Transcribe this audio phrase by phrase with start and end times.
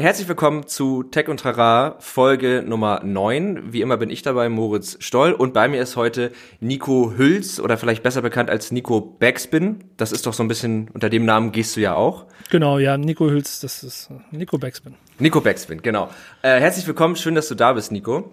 [0.00, 3.72] Herzlich willkommen zu Tech und Trara, Folge Nummer 9.
[3.72, 6.30] Wie immer bin ich dabei, Moritz Stoll, und bei mir ist heute
[6.60, 9.82] Nico Hüls oder vielleicht besser bekannt als Nico Backspin.
[9.96, 12.26] Das ist doch so ein bisschen, unter dem Namen gehst du ja auch.
[12.48, 14.94] Genau, ja, Nico Hüls, das ist äh, Nico Backspin.
[15.18, 16.10] Nico Backspin, genau.
[16.42, 18.30] Äh, herzlich willkommen, schön, dass du da bist, Nico.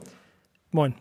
[0.69, 0.93] Moin.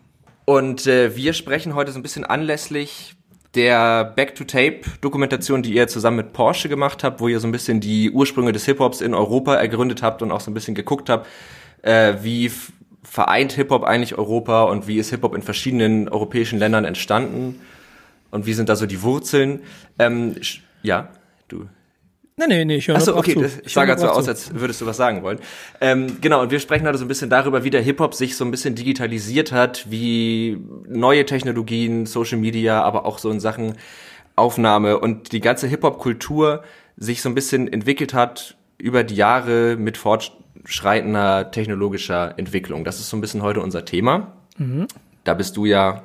[0.45, 3.15] Und äh, wir sprechen heute so ein bisschen anlässlich
[3.55, 8.11] der Back-to-Tape-Dokumentation, die ihr zusammen mit Porsche gemacht habt, wo ihr so ein bisschen die
[8.11, 11.27] Ursprünge des Hip-Hops in Europa ergründet habt und auch so ein bisschen geguckt habt,
[11.81, 12.51] äh, wie
[13.03, 17.61] vereint Hip-Hop eigentlich Europa und wie ist Hip-Hop in verschiedenen europäischen Ländern entstanden
[18.31, 19.61] und wie sind da so die Wurzeln.
[19.97, 20.35] Ähm,
[20.83, 21.09] ja,
[21.47, 21.67] du
[22.37, 23.41] Nee, nee, nee, ich höre Achso, okay, zu.
[23.41, 25.39] das sah gerade so aus, als würdest du was sagen wollen.
[25.79, 28.43] Ähm, genau, und wir sprechen heute so ein bisschen darüber, wie der Hip-Hop sich so
[28.43, 33.75] ein bisschen digitalisiert hat, wie neue Technologien, Social Media, aber auch so in Sachen
[34.35, 36.63] Aufnahme und die ganze Hip-Hop-Kultur
[36.97, 42.83] sich so ein bisschen entwickelt hat über die Jahre mit fortschreitender technologischer Entwicklung.
[42.83, 44.33] Das ist so ein bisschen heute unser Thema.
[44.57, 44.87] Mhm.
[45.23, 46.03] Da bist du ja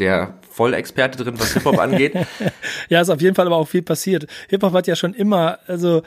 [0.00, 2.14] der Vollexperte drin, was Hip-Hop angeht.
[2.88, 4.26] ja, ist auf jeden Fall aber auch viel passiert.
[4.48, 6.02] Hip-Hop hat ja schon immer, also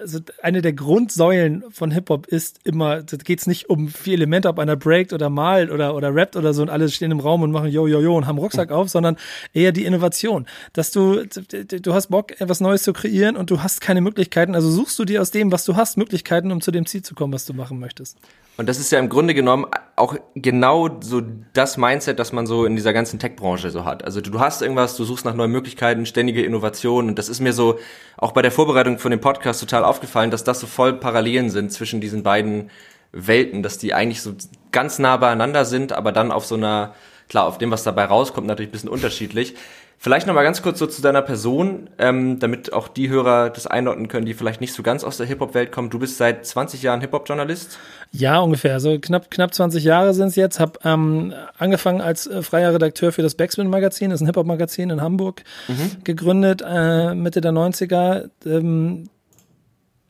[0.00, 4.48] also eine der Grundsäulen von Hip-Hop ist immer, da geht es nicht um vier Elemente,
[4.48, 7.42] ob einer breakt oder malt oder, oder rappt oder so und alle stehen im Raum
[7.42, 9.16] und machen yo, yo, yo und haben Rucksack auf, sondern
[9.52, 10.46] eher die Innovation.
[10.72, 14.70] Dass du, du hast Bock, etwas Neues zu kreieren und du hast keine Möglichkeiten, also
[14.70, 17.32] suchst du dir aus dem, was du hast, Möglichkeiten, um zu dem Ziel zu kommen,
[17.32, 18.16] was du machen möchtest.
[18.56, 19.66] Und das ist ja im Grunde genommen
[20.00, 24.04] auch genau so das Mindset, das man so in dieser ganzen Tech-Branche so hat.
[24.04, 27.10] Also du, hast irgendwas, du suchst nach neuen Möglichkeiten, ständige Innovationen.
[27.10, 27.78] Und das ist mir so
[28.16, 31.72] auch bei der Vorbereitung von dem Podcast total aufgefallen, dass das so voll Parallelen sind
[31.72, 32.70] zwischen diesen beiden
[33.12, 34.32] Welten, dass die eigentlich so
[34.72, 36.94] ganz nah beieinander sind, aber dann auf so einer,
[37.28, 39.54] klar, auf dem, was dabei rauskommt, natürlich ein bisschen unterschiedlich.
[40.02, 43.66] Vielleicht noch mal ganz kurz so zu deiner Person, ähm, damit auch die Hörer das
[43.66, 45.90] einordnen können, die vielleicht nicht so ganz aus der Hip-Hop-Welt kommen.
[45.90, 47.78] Du bist seit 20 Jahren Hip-Hop-Journalist?
[48.10, 48.72] Ja, ungefähr.
[48.72, 50.58] Also knapp, knapp 20 Jahre sind es jetzt.
[50.58, 55.02] Hab ähm, angefangen als äh, freier Redakteur für das Backspin-Magazin, das ist ein Hip-Hop-Magazin in
[55.02, 56.02] Hamburg, mhm.
[56.02, 58.30] gegründet, äh, Mitte der 90er.
[58.46, 59.10] Ähm,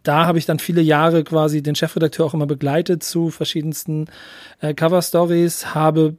[0.05, 4.07] da habe ich dann viele Jahre quasi den Chefredakteur auch immer begleitet zu verschiedensten
[4.61, 6.17] äh, Cover-Stories, habe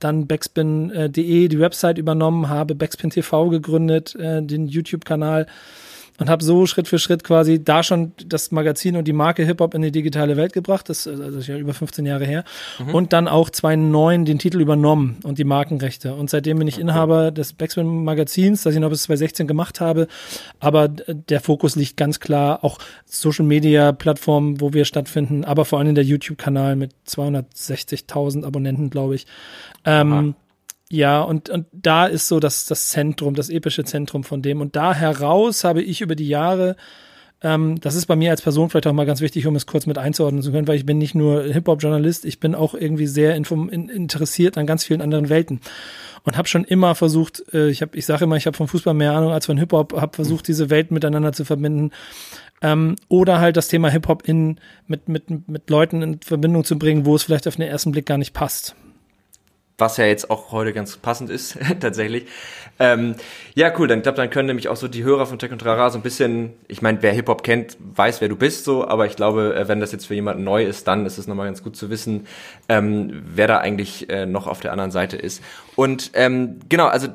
[0.00, 5.46] dann backspin.de die Website übernommen, habe Backspin TV gegründet, äh, den YouTube-Kanal
[6.20, 9.74] und habe so Schritt für Schritt quasi da schon das Magazin und die Marke Hip-Hop
[9.74, 10.88] in die digitale Welt gebracht.
[10.90, 12.44] Das, also ist ja über 15 Jahre her.
[12.78, 12.94] Mhm.
[12.94, 16.14] Und dann auch 2009 den Titel übernommen und die Markenrechte.
[16.14, 16.82] Und seitdem bin ich okay.
[16.82, 20.08] Inhaber des Backspin Magazins, das ich noch bis 2016 gemacht habe.
[20.60, 25.78] Aber der Fokus liegt ganz klar auch Social Media Plattformen, wo wir stattfinden, aber vor
[25.78, 29.26] allem der YouTube-Kanal mit 260.000 Abonnenten, glaube ich.
[29.86, 30.34] Ähm,
[30.92, 34.60] ja, und, und da ist so das, das Zentrum, das epische Zentrum von dem.
[34.60, 36.74] Und da heraus habe ich über die Jahre,
[37.42, 39.86] ähm, das ist bei mir als Person vielleicht auch mal ganz wichtig, um es kurz
[39.86, 43.36] mit einzuordnen zu können, weil ich bin nicht nur Hip-Hop-Journalist, ich bin auch irgendwie sehr
[43.36, 43.44] in,
[43.88, 45.60] interessiert an ganz vielen anderen Welten
[46.24, 48.92] und habe schon immer versucht, äh, ich habe, ich sage immer, ich habe vom Fußball
[48.92, 51.92] mehr Ahnung als von Hip-Hop, habe versucht, diese Welten miteinander zu verbinden.
[52.62, 54.58] Ähm, oder halt das Thema Hip-Hop in
[54.88, 58.06] mit, mit, mit Leuten in Verbindung zu bringen, wo es vielleicht auf den ersten Blick
[58.06, 58.74] gar nicht passt
[59.80, 62.26] was ja jetzt auch heute ganz passend ist, tatsächlich.
[62.78, 63.14] Ähm,
[63.54, 65.90] ja, cool, dann glaube, dann können nämlich auch so die Hörer von Tech und Trara
[65.90, 69.16] so ein bisschen, ich meine, wer Hip-Hop kennt, weiß, wer du bist, so, aber ich
[69.16, 71.76] glaube, äh, wenn das jetzt für jemanden neu ist, dann ist es nochmal ganz gut
[71.76, 72.26] zu wissen,
[72.68, 75.42] ähm, wer da eigentlich äh, noch auf der anderen Seite ist.
[75.76, 77.08] Und ähm, genau, also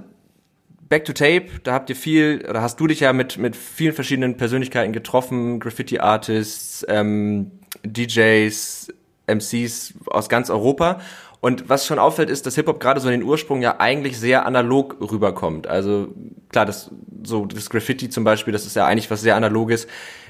[0.88, 3.94] Back to Tape, da habt ihr viel, oder hast du dich ja mit, mit vielen
[3.94, 7.52] verschiedenen Persönlichkeiten getroffen, Graffiti-Artists, ähm,
[7.84, 8.94] DJs,
[9.28, 11.02] MCs aus ganz Europa.
[11.46, 14.48] Und was schon auffällt, ist, dass Hip-Hop gerade so in den Ursprung ja eigentlich sehr
[14.48, 15.68] analog rüberkommt.
[15.68, 16.08] Also
[16.50, 16.90] klar, das,
[17.24, 19.86] so das Graffiti zum Beispiel, das ist ja eigentlich was sehr analoges.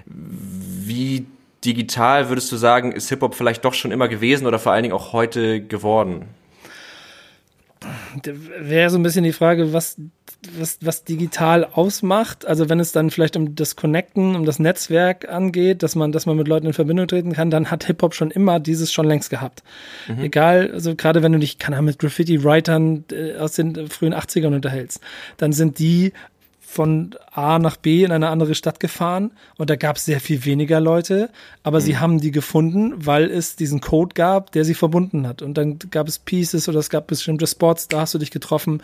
[0.05, 1.25] Wie
[1.63, 4.93] digital würdest du sagen, ist Hip-Hop vielleicht doch schon immer gewesen oder vor allen Dingen
[4.93, 6.25] auch heute geworden?
[8.23, 9.97] Wäre so ein bisschen die Frage, was
[10.57, 12.45] was, was digital ausmacht.
[12.45, 16.25] Also wenn es dann vielleicht um das Connecten, um das Netzwerk angeht, dass man, dass
[16.25, 19.29] man mit Leuten in Verbindung treten kann, dann hat Hip-Hop schon immer dieses schon längst
[19.29, 19.63] gehabt.
[20.07, 20.23] Mhm.
[20.23, 25.01] Egal, also gerade wenn du dich, kann mit Graffiti-Writern äh, aus den frühen 80ern unterhältst,
[25.37, 26.13] dann sind die
[26.75, 30.43] von A nach B in eine andere Stadt gefahren und da gab es sehr viel
[30.43, 31.29] weniger Leute,
[31.63, 31.83] aber mhm.
[31.83, 35.41] sie haben die gefunden, weil es diesen Code gab, der sie verbunden hat.
[35.41, 38.81] Und dann gab es Pieces oder es gab bestimmte Spots, da hast du dich getroffen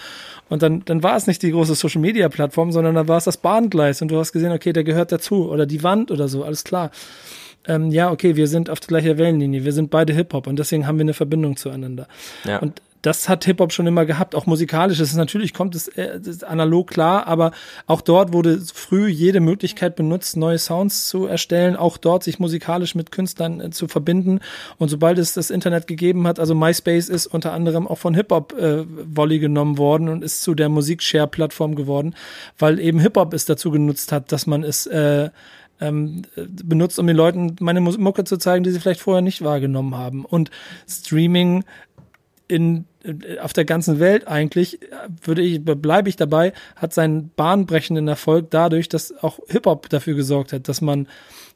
[0.47, 3.25] und dann, dann war es nicht die große Social Media Plattform, sondern dann war es
[3.25, 6.45] das Bahngleis und du hast gesehen, okay, der gehört dazu oder die Wand oder so,
[6.45, 6.91] alles klar.
[7.67, 10.97] Ähm, ja, okay, wir sind auf gleicher Wellenlinie, wir sind beide Hip-Hop und deswegen haben
[10.97, 12.07] wir eine Verbindung zueinander.
[12.45, 12.59] Ja.
[12.59, 14.99] Und das hat Hip-Hop schon immer gehabt, auch musikalisch.
[14.99, 17.51] Das ist natürlich, kommt es äh, analog klar, aber
[17.87, 22.93] auch dort wurde früh jede Möglichkeit benutzt, neue Sounds zu erstellen, auch dort sich musikalisch
[22.95, 24.39] mit Künstlern äh, zu verbinden.
[24.77, 28.53] Und sobald es das Internet gegeben hat, also MySpace ist unter anderem auch von Hip-Hop
[28.53, 32.15] äh, Volley genommen worden und ist zu der Musikshare-Plattform geworden,
[32.59, 35.29] weil eben Hip-Hop es dazu genutzt hat, dass man es äh,
[35.81, 36.21] ähm,
[36.63, 40.23] benutzt, um den Leuten meine Mucke zu zeigen, die sie vielleicht vorher nicht wahrgenommen haben.
[40.23, 40.51] Und
[40.87, 41.63] Streaming
[42.51, 42.85] in
[43.41, 44.79] auf der ganzen Welt eigentlich,
[45.23, 50.53] würde ich, bleibe ich dabei, hat seinen bahnbrechenden Erfolg dadurch, dass auch Hip-Hop dafür gesorgt
[50.53, 51.07] hat, dass man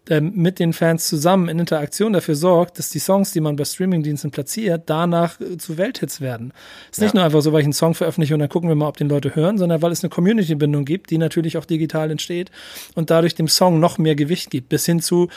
[0.10, 3.66] ähm, mit den Fans zusammen in Interaktion dafür sorgt, dass die Songs, die man bei
[3.66, 6.52] Streamingdiensten platziert, danach äh, zu Welthits werden.
[6.92, 7.04] Es ist ja.
[7.06, 8.98] nicht nur einfach so, weil ich einen Song veröffentliche und dann gucken wir mal, ob
[8.98, 12.50] den Leute hören, sondern weil es eine Community-Bindung gibt, die natürlich auch digital entsteht
[12.96, 15.30] und dadurch dem Song noch mehr Gewicht gibt, bis hin zu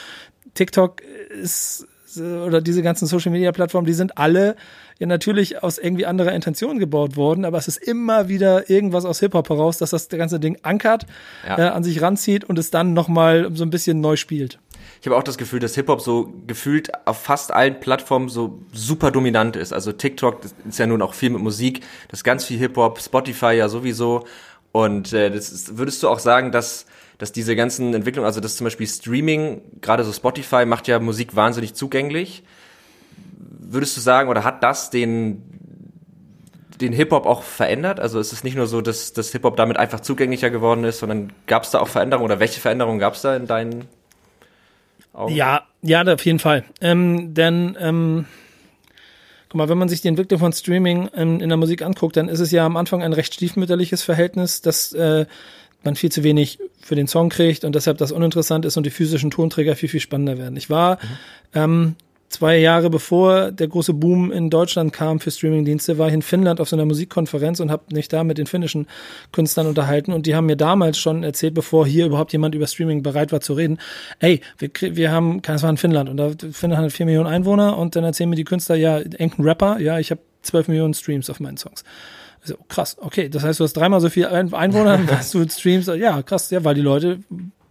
[0.55, 1.01] TikTok
[1.41, 4.55] ist oder diese ganzen Social Media Plattformen, die sind alle
[4.99, 9.19] ja natürlich aus irgendwie anderer Intention gebaut worden, aber es ist immer wieder irgendwas aus
[9.19, 11.05] Hip-Hop heraus, dass das ganze Ding ankert,
[11.47, 11.57] ja.
[11.57, 14.59] äh, an sich ranzieht und es dann nochmal so ein bisschen neu spielt.
[15.01, 19.11] Ich habe auch das Gefühl, dass Hip-Hop so gefühlt auf fast allen Plattformen so super
[19.11, 19.71] dominant ist.
[19.71, 23.53] Also TikTok ist ja nun auch viel mit Musik, das ist ganz viel Hip-Hop, Spotify
[23.53, 24.25] ja sowieso.
[24.71, 26.85] Und äh, das ist, würdest du auch sagen, dass
[27.19, 31.35] dass diese ganzen Entwicklungen, also das zum Beispiel Streaming, gerade so Spotify macht ja Musik
[31.35, 32.43] wahnsinnig zugänglich
[33.71, 35.43] würdest du sagen, oder hat das den,
[36.81, 37.99] den Hip-Hop auch verändert?
[37.99, 41.31] Also ist es nicht nur so, dass das Hip-Hop damit einfach zugänglicher geworden ist, sondern
[41.47, 43.85] gab es da auch Veränderungen oder welche Veränderungen gab es da in deinen
[45.13, 45.35] Augen?
[45.35, 46.65] Ja, ja, auf jeden Fall.
[46.81, 48.25] Ähm, denn ähm,
[49.49, 52.27] guck mal, wenn man sich die Entwicklung von Streaming ähm, in der Musik anguckt, dann
[52.27, 55.25] ist es ja am Anfang ein recht stiefmütterliches Verhältnis, dass äh,
[55.83, 58.89] man viel zu wenig für den Song kriegt und deshalb das uninteressant ist und die
[58.89, 60.57] physischen Tonträger viel, viel spannender werden.
[60.57, 61.07] Ich war mhm.
[61.53, 61.95] ähm,
[62.29, 66.61] zwei Jahre bevor der große Boom in Deutschland kam für Streamingdienste, war ich in Finnland
[66.61, 68.87] auf so einer Musikkonferenz und habe mich da mit den finnischen
[69.31, 73.03] Künstlern unterhalten und die haben mir damals schon erzählt, bevor hier überhaupt jemand über Streaming
[73.03, 73.79] bereit war zu reden,
[74.19, 77.77] ey, wir, wir haben, das war in Finnland und da Finnland hat vier Millionen Einwohner
[77.77, 81.29] und dann erzählen mir die Künstler, ja, irgendein Rapper, ja, ich habe zwölf Millionen Streams
[81.29, 81.83] auf meinen Songs.
[82.43, 86.21] So, krass, okay, das heißt, du hast dreimal so viel Einwohner, was du streamst, ja,
[86.21, 87.19] krass, ja, weil die Leute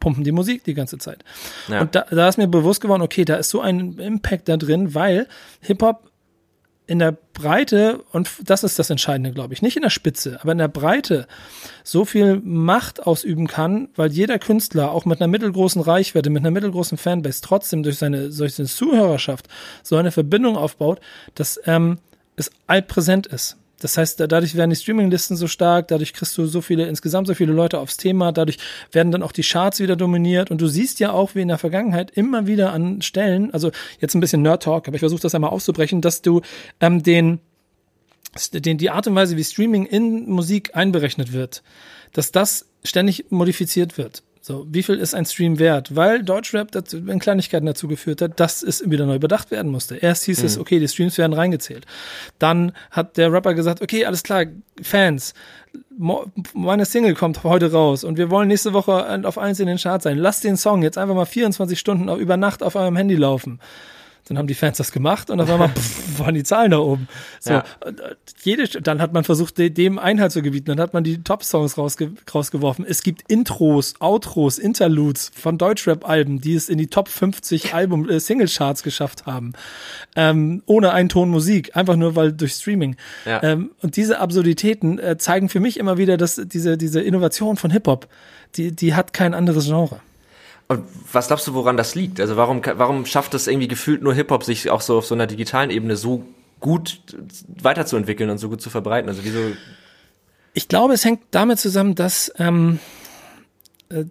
[0.01, 1.25] pumpen die Musik die ganze Zeit.
[1.69, 1.81] Ja.
[1.81, 4.95] Und da, da ist mir bewusst geworden, okay, da ist so ein Impact da drin,
[4.95, 5.27] weil
[5.61, 6.09] Hip-Hop
[6.89, 10.53] in der Breite, und das ist das Entscheidende, glaube ich, nicht in der Spitze, aber
[10.53, 11.27] in der Breite
[11.85, 16.51] so viel Macht ausüben kann, weil jeder Künstler auch mit einer mittelgroßen Reichweite, mit einer
[16.51, 19.49] mittelgroßen Fanbase trotzdem durch seine, durch seine Zuhörerschaft
[19.83, 21.01] so eine Verbindung aufbaut,
[21.35, 21.99] dass ähm,
[22.37, 23.59] es allpräsent ist.
[23.81, 27.35] Das heißt, dadurch werden die Streaminglisten so stark, dadurch kriegst du so viele, insgesamt so
[27.35, 28.59] viele Leute aufs Thema, dadurch
[28.91, 31.59] werden dann auch die Charts wieder dominiert und du siehst ja auch, wie in der
[31.59, 33.71] Vergangenheit immer wieder an Stellen, also
[34.01, 36.43] jetzt ein bisschen Nerd-Talk, aber ich versuche das einmal auszubrechen, dass du
[36.81, 37.39] ähm, den,
[38.53, 41.63] den, die Art und Weise, wie Streaming in Musik einberechnet wird,
[42.13, 44.23] dass das ständig modifiziert wird.
[44.49, 45.95] So, wie viel ist ein Stream wert?
[45.95, 49.97] Weil Deutschrap dazu, in Kleinigkeiten dazu geführt hat, dass es wieder neu überdacht werden musste.
[49.97, 50.47] Erst hieß mhm.
[50.47, 51.85] es, okay, die Streams werden reingezählt.
[52.39, 54.47] Dann hat der Rapper gesagt, okay, alles klar,
[54.81, 55.35] Fans,
[56.55, 60.01] meine Single kommt heute raus und wir wollen nächste Woche auf eins in den Chart
[60.01, 60.17] sein.
[60.17, 63.61] Lasst den Song jetzt einfach mal 24 Stunden über Nacht auf eurem Handy laufen.
[64.29, 67.09] Dann haben die Fans das gemacht und auf einmal pff, waren die Zahlen da oben.
[67.41, 67.65] So, ja.
[67.81, 67.93] Äh,
[68.43, 70.67] jede, dann hat man versucht, dem Einhalt zu gebieten.
[70.67, 72.85] Dann hat man die Top-Songs rausge rausgeworfen.
[72.87, 78.21] Es gibt Intros, Outros, Interludes von Deutschrap-Alben, die es in die Top 50 Album äh,
[78.21, 79.53] Single-Charts geschafft haben.
[80.17, 82.97] Ähm, ohne einen Ton Musik, einfach nur weil durch Streaming.
[83.25, 83.43] Ja.
[83.43, 87.71] Ähm, und diese Absurditäten äh, zeigen für mich immer wieder, dass diese, diese Innovation von
[87.71, 88.09] Hip-Hop,
[88.57, 90.01] die, die hat kein anderes Genre.
[90.69, 92.21] Und was glaubst du, woran das liegt?
[92.21, 95.27] Also warum, warum schafft es irgendwie gefühlt nur Hip-Hop, sich auch so auf so einer
[95.27, 96.25] digitalen Ebene so
[96.61, 97.01] gut
[97.63, 99.09] weiterzuentwickeln und so gut zu verbreiten?
[99.09, 99.39] Also wieso?
[100.53, 102.79] Ich glaube, es hängt damit zusammen, dass ähm,
[103.91, 104.05] äh,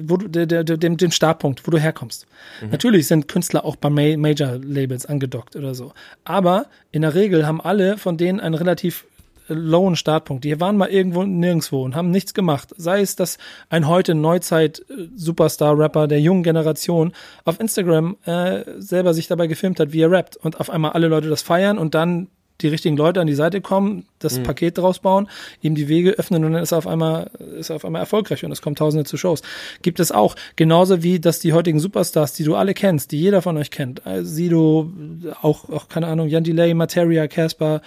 [0.00, 2.26] wo du, der, der, dem, dem Startpunkt, wo du herkommst.
[2.62, 2.70] Mhm.
[2.70, 5.92] Natürlich sind Künstler auch bei Major-Labels angedockt oder so.
[6.24, 9.04] Aber in der Regel haben alle von denen ein relativ
[9.48, 10.44] lowen Startpunkt.
[10.44, 12.74] Die waren mal irgendwo nirgendwo und haben nichts gemacht.
[12.76, 13.38] Sei es, dass
[13.68, 17.12] ein heute Neuzeit-Superstar-Rapper der jungen Generation
[17.44, 21.08] auf Instagram äh, selber sich dabei gefilmt hat, wie er rappt und auf einmal alle
[21.08, 22.28] Leute das feiern und dann
[22.60, 24.42] die richtigen Leute an die Seite kommen, das mhm.
[24.42, 25.28] Paket draus bauen,
[25.62, 28.44] ihm die Wege öffnen und dann ist er auf einmal, ist er auf einmal erfolgreich
[28.44, 29.42] und es kommen Tausende zu Shows.
[29.82, 30.34] Gibt es auch.
[30.56, 34.06] Genauso wie, dass die heutigen Superstars, die du alle kennst, die jeder von euch kennt,
[34.06, 34.90] also Sido,
[35.42, 37.80] auch, auch, keine Ahnung, Jan Delay, Materia, Casper,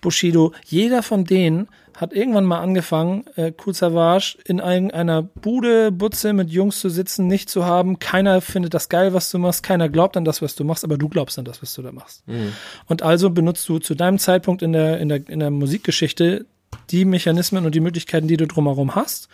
[0.00, 6.32] Bushido, jeder von denen hat irgendwann mal angefangen, äh, Cool Savage in irgendeiner Bude, Butze
[6.32, 7.98] mit Jungs zu sitzen, nicht zu haben.
[7.98, 9.62] Keiner findet das geil, was du machst.
[9.62, 11.92] Keiner glaubt an das, was du machst, aber du glaubst an das, was du da
[11.92, 12.26] machst.
[12.26, 12.52] Mhm.
[12.86, 16.46] Und also benutzt du zu deinem Zeitpunkt in der, in der, in der Musikgeschichte
[16.90, 19.28] die Mechanismen und die Möglichkeiten, die du drumherum hast,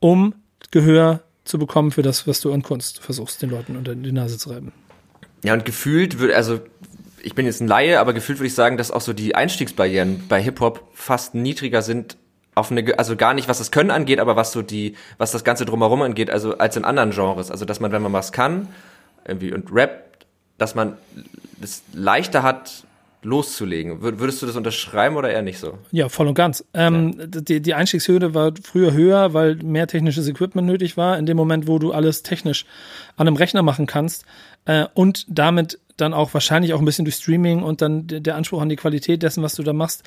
[0.00, 0.34] um
[0.70, 4.38] Gehör zu bekommen für das, was du an Kunst versuchst, den Leuten unter die Nase
[4.38, 4.72] zu reiben.
[5.44, 6.60] Ja, und gefühlt würde, also
[7.22, 10.24] ich bin jetzt ein Laie, aber gefühlt würde ich sagen, dass auch so die Einstiegsbarrieren
[10.28, 12.16] bei Hip-Hop fast niedriger sind
[12.54, 15.44] auf eine, also gar nicht, was das Können angeht, aber was so die, was das
[15.44, 17.50] Ganze drumherum angeht, also als in anderen Genres.
[17.50, 18.68] Also, dass man, wenn man was kann,
[19.26, 20.18] irgendwie und Rap,
[20.58, 20.96] dass man
[21.62, 22.84] es leichter hat,
[23.22, 24.02] loszulegen.
[24.02, 25.78] Würdest du das unterschreiben oder eher nicht so?
[25.92, 26.64] Ja, voll und ganz.
[26.74, 27.26] Ähm, ja.
[27.26, 31.16] die, die Einstiegshürde war früher höher, weil mehr technisches Equipment nötig war.
[31.18, 32.66] In dem Moment, wo du alles technisch
[33.16, 34.24] an einem Rechner machen kannst
[34.64, 38.60] äh, und damit dann auch wahrscheinlich auch ein bisschen durch Streaming und dann der Anspruch
[38.60, 40.02] an die Qualität dessen, was du da machst,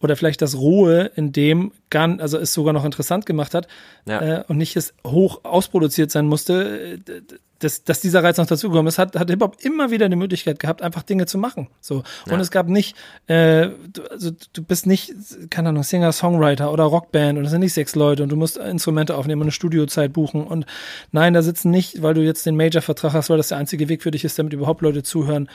[0.00, 3.68] oder vielleicht das Rohe in dem gar, also es sogar noch interessant gemacht hat
[4.06, 4.40] ja.
[4.40, 7.20] äh, und nicht es hoch ausproduziert sein musste, äh,
[7.64, 10.82] dass, dass dieser Reiz noch dazugekommen ist, hat, hat Hip-Hop immer wieder die Möglichkeit gehabt,
[10.82, 11.68] einfach Dinge zu machen.
[11.80, 12.04] So.
[12.26, 12.40] Und ja.
[12.40, 12.94] es gab nicht,
[13.26, 15.14] äh, du, also du bist nicht,
[15.50, 18.58] keine Ahnung, Singer, Songwriter oder Rockband und es sind nicht sechs Leute und du musst
[18.58, 20.44] Instrumente aufnehmen und eine Studiozeit buchen.
[20.44, 20.66] Und
[21.10, 24.02] nein, da sitzen nicht, weil du jetzt den Major-Vertrag hast, weil das der einzige Weg
[24.02, 25.48] für dich ist, damit überhaupt Leute zuhören.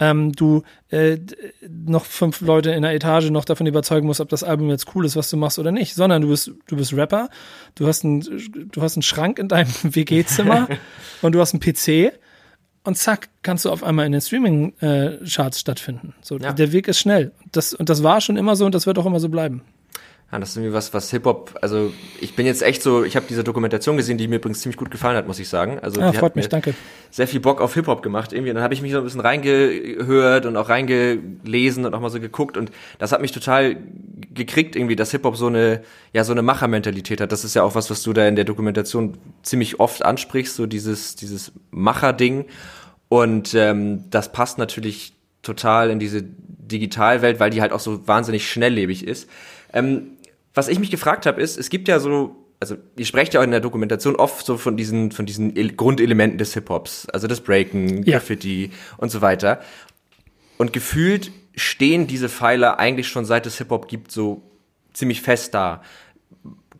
[0.00, 1.18] Ähm, du äh,
[1.68, 5.04] noch fünf Leute in der Etage noch davon überzeugen musst, ob das Album jetzt cool
[5.04, 7.28] ist, was du machst oder nicht, sondern du bist, du bist Rapper,
[7.74, 8.20] du hast einen,
[8.72, 10.68] du hast einen Schrank in deinem WG-Zimmer
[11.22, 12.12] und du hast einen PC
[12.84, 16.14] und zack, kannst du auf einmal in den Streaming-Charts stattfinden.
[16.20, 16.52] So, ja.
[16.52, 17.32] der Weg ist schnell.
[17.52, 19.62] Das, und das war schon immer so und das wird auch immer so bleiben.
[20.32, 23.26] Ja, das ist irgendwie was, was Hip-Hop, also ich bin jetzt echt so, ich habe
[23.28, 25.78] diese Dokumentation gesehen, die mir übrigens ziemlich gut gefallen hat, muss ich sagen.
[25.80, 26.74] Also die freut mich, danke.
[27.10, 28.50] Sehr viel Bock auf Hip-Hop gemacht irgendwie.
[28.50, 32.08] Und dann habe ich mich so ein bisschen reingehört und auch reingelesen und auch mal
[32.08, 33.76] so geguckt und das hat mich total
[34.32, 35.82] gekriegt irgendwie, dass Hip-Hop so eine,
[36.14, 37.30] ja, so eine Machermentalität hat.
[37.30, 40.64] Das ist ja auch was, was du da in der Dokumentation ziemlich oft ansprichst, so
[40.64, 42.46] dieses, dieses Macher-Ding.
[43.10, 45.12] Und ähm, das passt natürlich
[45.42, 49.28] total in diese Digitalwelt, weil die halt auch so wahnsinnig schnelllebig ist.
[49.74, 50.12] Ähm,
[50.54, 53.44] was ich mich gefragt habe, ist, es gibt ja so, also ihr sprecht ja auch
[53.44, 58.04] in der Dokumentation oft so von diesen, von diesen Grundelementen des Hip-Hops, also das Breaken,
[58.04, 58.18] ja.
[58.18, 59.60] Graffiti und so weiter.
[60.58, 64.42] Und gefühlt stehen diese Pfeiler eigentlich schon seit es Hip-Hop gibt so
[64.92, 65.82] ziemlich fest da.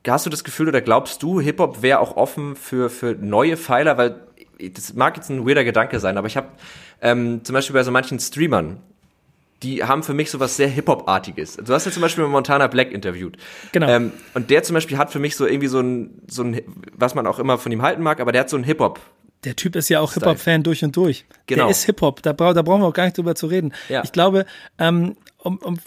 [0.07, 3.97] Hast du das Gefühl oder glaubst du, Hip-Hop wäre auch offen für, für neue Pfeiler?
[3.97, 4.27] Weil
[4.59, 6.49] das mag jetzt ein weirder Gedanke sein, aber ich habe
[7.01, 8.81] ähm, zum Beispiel bei so manchen Streamern,
[9.63, 11.57] die haben für mich sowas sehr Hip-Hop-artiges.
[11.57, 13.37] Du hast ja zum Beispiel Montana Black interviewt.
[13.73, 13.89] Genau.
[13.89, 16.61] Ähm, und der zum Beispiel hat für mich so irgendwie so ein, so ein,
[16.93, 19.01] was man auch immer von ihm halten mag, aber der hat so ein Hip-Hop.
[19.45, 21.25] Der Typ ist ja auch Hip-Hop-Fan durch und durch.
[21.47, 21.65] Genau.
[21.65, 23.73] Der ist Hip-Hop, da, bra da brauchen wir auch gar nicht drüber zu reden.
[23.89, 24.03] Ja.
[24.05, 24.47] Ich glaube,
[24.79, 25.79] ähm, um, um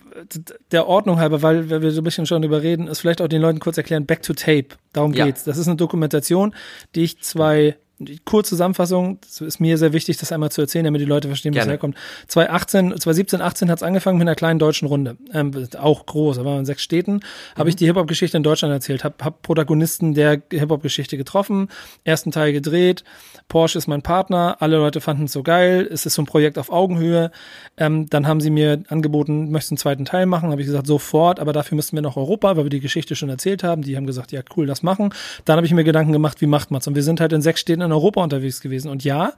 [0.72, 3.30] der Ordnung halber, weil, weil wir so ein bisschen schon drüber reden, ist vielleicht auch
[3.30, 5.26] den Leuten kurz erklären, Back to Tape, darum ja.
[5.26, 5.46] geht's.
[5.46, 6.54] Das ist eine Dokumentation,
[6.96, 11.00] die ich zwei die Kurzzusammenfassung, das ist mir sehr wichtig, das einmal zu erzählen, damit
[11.00, 11.96] die Leute verstehen, wo es herkommt.
[12.28, 15.18] 2018, 2017, 18 hat es angefangen mit einer kleinen deutschen Runde.
[15.34, 17.20] Ähm, auch groß, aber in sechs Städten mhm.
[17.58, 21.70] habe ich die Hip-Hop-Geschichte in Deutschland erzählt, habe hab Protagonisten der Hip-Hop-Geschichte getroffen,
[22.04, 23.04] ersten Teil gedreht,
[23.48, 26.58] Porsche ist mein Partner, alle Leute fanden es so geil, es ist so ein Projekt
[26.58, 27.32] auf Augenhöhe.
[27.78, 31.40] Ähm, dann haben sie mir angeboten, möchtest einen zweiten Teil machen, habe ich gesagt, sofort,
[31.40, 33.84] aber dafür müssten wir noch Europa, weil wir die Geschichte schon erzählt haben.
[33.84, 35.14] Die haben gesagt, ja cool, das machen.
[35.46, 36.88] Dann habe ich mir Gedanken gemacht, wie macht man's?
[36.88, 38.90] Und wir sind halt in sechs Städten in Europa unterwegs gewesen.
[38.90, 39.34] Und ja,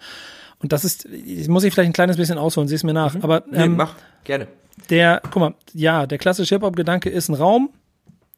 [0.60, 1.08] und das ist,
[1.48, 3.13] muss ich vielleicht ein kleines bisschen ausholen, sieh es mir nach.
[3.13, 3.22] Mhm.
[3.22, 4.48] Aber ähm, nee, mach, gerne.
[4.89, 7.70] Der, guck mal, ja, der klassische Hip-Hop-Gedanke ist ein Raum,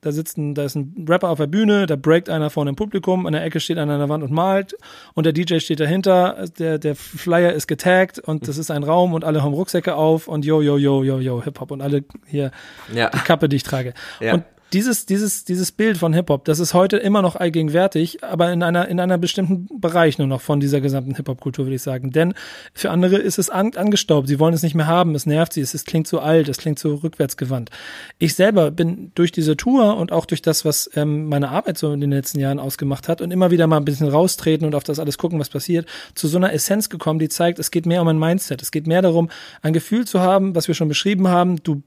[0.02, 2.78] da sitzt ein, da ist ein Rapper auf der Bühne, da breakt einer vor einem
[2.78, 4.76] Publikum, an der Ecke steht einer an der Wand und malt
[5.14, 9.14] und der DJ steht dahinter, der, der Flyer ist getaggt und das ist ein Raum
[9.14, 12.52] und alle haben Rucksäcke auf und yo, yo, yo, yo, yo, Hip-Hop und alle hier
[12.94, 13.10] ja.
[13.10, 13.94] die Kappe, die ich trage.
[14.22, 14.36] Ja.
[14.36, 18.62] Und dieses, dieses, dieses Bild von Hip-Hop, das ist heute immer noch allgegenwärtig, aber in
[18.62, 22.12] einer, in einer bestimmten Bereich nur noch von dieser gesamten Hip-Hop-Kultur, würde ich sagen.
[22.12, 22.34] Denn
[22.74, 24.28] für andere ist es an, angestaubt.
[24.28, 25.16] Sie wollen es nicht mehr haben.
[25.16, 25.62] Es nervt sie.
[25.62, 26.50] Es, es klingt zu alt.
[26.50, 27.72] Es klingt zu rückwärtsgewandt.
[28.20, 31.92] Ich selber bin durch diese Tour und auch durch das, was ähm, meine Arbeit so
[31.92, 34.84] in den letzten Jahren ausgemacht hat und immer wieder mal ein bisschen raustreten und auf
[34.84, 38.02] das alles gucken, was passiert, zu so einer Essenz gekommen, die zeigt, es geht mehr
[38.02, 38.62] um ein Mindset.
[38.62, 39.30] Es geht mehr darum,
[39.62, 41.64] ein Gefühl zu haben, was wir schon beschrieben haben.
[41.64, 41.82] Du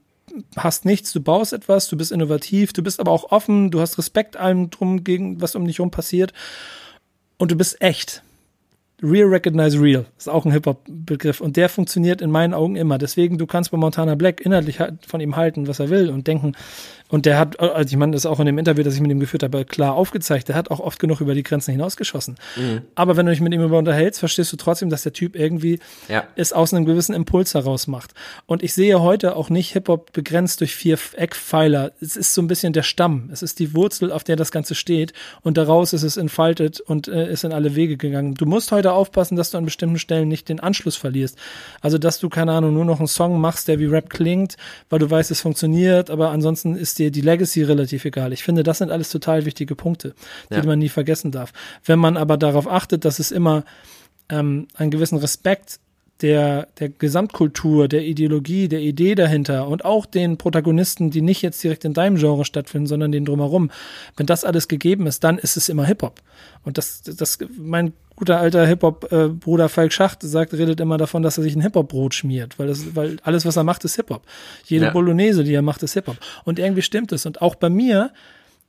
[0.55, 3.97] hast nichts, du baust etwas, du bist innovativ, du bist aber auch offen, du hast
[3.97, 6.33] Respekt allem drum gegen, was um dich herum passiert
[7.37, 8.23] und du bist echt.
[9.01, 12.97] Real Recognize Real ist auch ein Hip-Hop-Begriff und der funktioniert in meinen Augen immer.
[12.97, 16.53] Deswegen, du kannst bei Montana Black inhaltlich von ihm halten, was er will und denken
[17.13, 19.11] Und der hat, also ich meine, das ist auch in dem Interview, das ich mit
[19.11, 22.37] ihm geführt habe, klar aufgezeigt, der hat auch oft genug über die Grenzen hinausgeschossen.
[22.55, 22.81] Mhm.
[22.95, 25.77] Aber wenn du dich mit ihm über unterhältst, verstehst du trotzdem, dass der Typ irgendwie
[26.09, 26.23] ja.
[26.35, 28.15] es aus einem gewissen Impuls heraus macht.
[28.47, 31.91] Und ich sehe heute auch nicht Hip-Hop begrenzt durch vier Eckpfeiler.
[32.01, 33.29] Es ist so ein bisschen der Stamm.
[33.31, 35.13] Es ist die Wurzel, auf der das Ganze steht.
[35.43, 38.33] Und daraus ist es entfaltet und äh, ist in alle Wege gegangen.
[38.33, 41.37] Du musst heute aufpassen, dass du an bestimmten Stellen nicht den Anschluss verlierst.
[41.79, 44.57] Also, dass du, keine Ahnung, nur noch einen Song machst, der wie Rap klingt,
[44.89, 48.33] weil du weißt, es funktioniert, aber ansonsten ist dir die Legacy relativ egal.
[48.33, 50.13] Ich finde, das sind alles total wichtige Punkte,
[50.49, 50.63] die ja.
[50.63, 51.53] man nie vergessen darf.
[51.85, 53.63] Wenn man aber darauf achtet, dass es immer
[54.29, 55.79] ähm, einen gewissen Respekt
[56.23, 61.61] der, der Gesamtkultur, der Ideologie, der Idee dahinter und auch den Protagonisten, die nicht jetzt
[61.61, 63.69] direkt in deinem Genre stattfinden, sondern den drumherum.
[64.15, 66.21] Wenn das alles gegeben ist, dann ist es immer Hip-Hop.
[66.63, 71.43] Und das, das, mein guter alter Hip-Hop-Bruder Falk Schacht sagt, redet immer davon, dass er
[71.43, 74.23] sich ein Hip-Hop-Brot schmiert, weil das, weil alles, was er macht, ist Hip-Hop.
[74.65, 74.91] Jede ja.
[74.91, 76.17] Bolognese, die er macht, ist Hip-Hop.
[76.45, 77.25] Und irgendwie stimmt es.
[77.25, 78.13] Und auch bei mir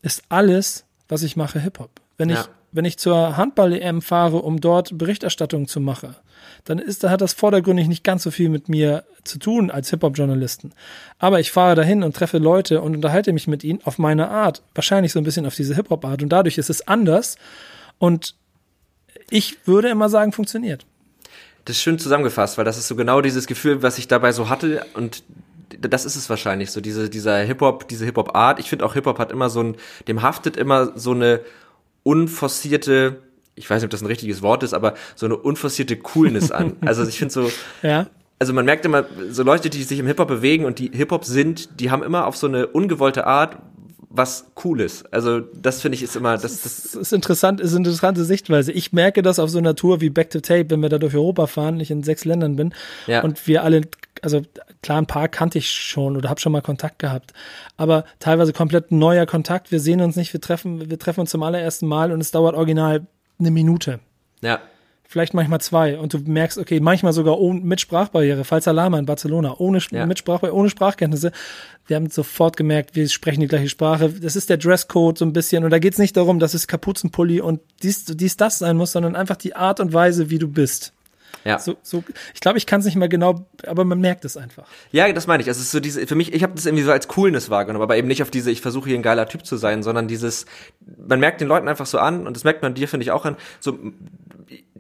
[0.02, 1.90] ist alles, was ich mache, Hip-Hop.
[2.18, 2.49] Wenn ich, ja.
[2.73, 6.16] wenn ich zur Handball-EM fahre, um dort Berichterstattung zu machen,
[6.64, 9.90] dann ist, da hat das vordergründig nicht ganz so viel mit mir zu tun als
[9.90, 10.73] Hip-Hop-Journalisten.
[11.18, 14.62] Aber ich fahre dahin und treffe Leute und unterhalte mich mit ihnen auf meine Art.
[14.75, 16.23] Wahrscheinlich so ein bisschen auf diese Hip-Hop-Art.
[16.23, 17.37] Und dadurch ist es anders.
[17.99, 18.35] Und
[19.30, 20.87] ich würde immer sagen, funktioniert.
[21.64, 24.49] Das ist schön zusammengefasst, weil das ist so genau dieses Gefühl, was ich dabei so
[24.49, 25.23] hatte und
[25.80, 28.61] das ist es wahrscheinlich so, diese, dieser Hip-Hop, diese Hip-Hop-Art.
[28.61, 31.40] Ich finde auch Hip-Hop hat immer so ein, dem haftet immer so eine
[32.02, 33.23] unforcierte,
[33.56, 36.76] ich weiß nicht, ob das ein richtiges Wort ist, aber so eine unforcierte Coolness an.
[36.84, 37.50] Also ich finde so,
[37.82, 38.06] ja.
[38.38, 41.80] also man merkt immer, so Leute, die sich im Hip-Hop bewegen und die Hip-Hop sind,
[41.80, 43.58] die haben immer auf so eine ungewollte Art
[44.16, 45.04] was Cooles.
[45.11, 48.70] Also das finde ich ist immer das, das, das ist interessant, ist eine interessante Sichtweise.
[48.70, 51.14] Ich merke das auf so einer Tour wie Back to Tape, wenn wir da durch
[51.14, 52.73] Europa fahren, ich in sechs Ländern bin
[53.08, 53.25] ja.
[53.25, 53.82] und wir alle,
[54.23, 54.42] also
[54.82, 57.32] klar ein paar kannte ich schon oder habe schon mal Kontakt gehabt,
[57.76, 59.73] aber teilweise komplett neuer Kontakt.
[59.73, 62.54] Wir sehen uns nicht, wir treffen, wir treffen uns zum allerersten Mal und es dauert
[62.54, 63.06] original
[63.44, 64.00] eine Minute.
[64.40, 64.60] Ja
[65.14, 69.06] vielleicht manchmal zwei und du merkst, okay, manchmal sogar ohne, mit Sprachbarriere, falls Alama in
[69.06, 70.06] Barcelona, ohne, ja.
[70.06, 71.30] mit Sprachbarriere, ohne Sprachkenntnisse.
[71.86, 74.10] Wir haben sofort gemerkt, wir sprechen die gleiche Sprache.
[74.10, 76.66] Das ist der Dresscode so ein bisschen und da geht es nicht darum, dass es
[76.66, 80.48] Kapuzenpulli und dies, dies, das sein muss, sondern einfach die Art und Weise, wie du
[80.48, 80.93] bist.
[81.44, 81.58] Ja.
[81.58, 84.66] So, so, ich glaube, ich kann es nicht mehr genau, aber man merkt es einfach.
[84.92, 85.48] Ja, das meine ich.
[85.48, 87.96] Es ist so diese, für mich, ich habe das irgendwie so als Coolness wahrgenommen, aber
[87.96, 90.47] eben nicht auf diese, ich versuche hier ein geiler Typ zu sein, sondern dieses,
[91.06, 93.26] man merkt den Leuten einfach so an und das merkt man dir, finde ich, auch
[93.26, 93.78] an, so,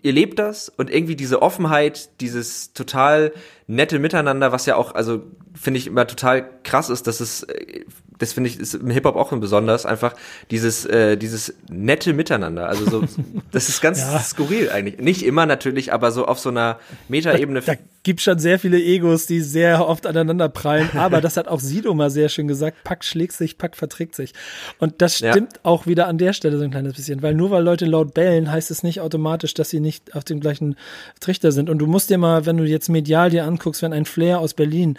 [0.04, 3.32] ihr lebt das und irgendwie diese Offenheit, dieses total
[3.66, 5.22] nette Miteinander, was ja auch, also
[5.54, 7.84] finde ich immer total krass ist, dass es äh,
[8.18, 10.14] das finde ich ist im Hip Hop auch besonders einfach
[10.50, 12.68] dieses äh, dieses nette Miteinander.
[12.68, 13.04] Also so
[13.52, 14.18] das ist ganz ja.
[14.20, 14.98] skurril eigentlich.
[14.98, 17.60] Nicht immer natürlich, aber so auf so einer Metaebene.
[17.60, 20.90] Da, da gibt schon sehr viele Egos, die sehr oft aneinander prallen.
[20.94, 24.34] Aber das hat auch Sido mal sehr schön gesagt: Pack schlägt sich, Pack verträgt sich.
[24.78, 25.60] Und das stimmt ja.
[25.64, 28.52] auch wieder an der Stelle so ein kleines bisschen, weil nur weil Leute laut bellen,
[28.52, 30.76] heißt es nicht automatisch, dass sie nicht auf dem gleichen
[31.18, 31.70] Trichter sind.
[31.70, 34.54] Und du musst dir mal, wenn du jetzt medial dir anguckst, wenn ein Flair aus
[34.54, 34.98] Berlin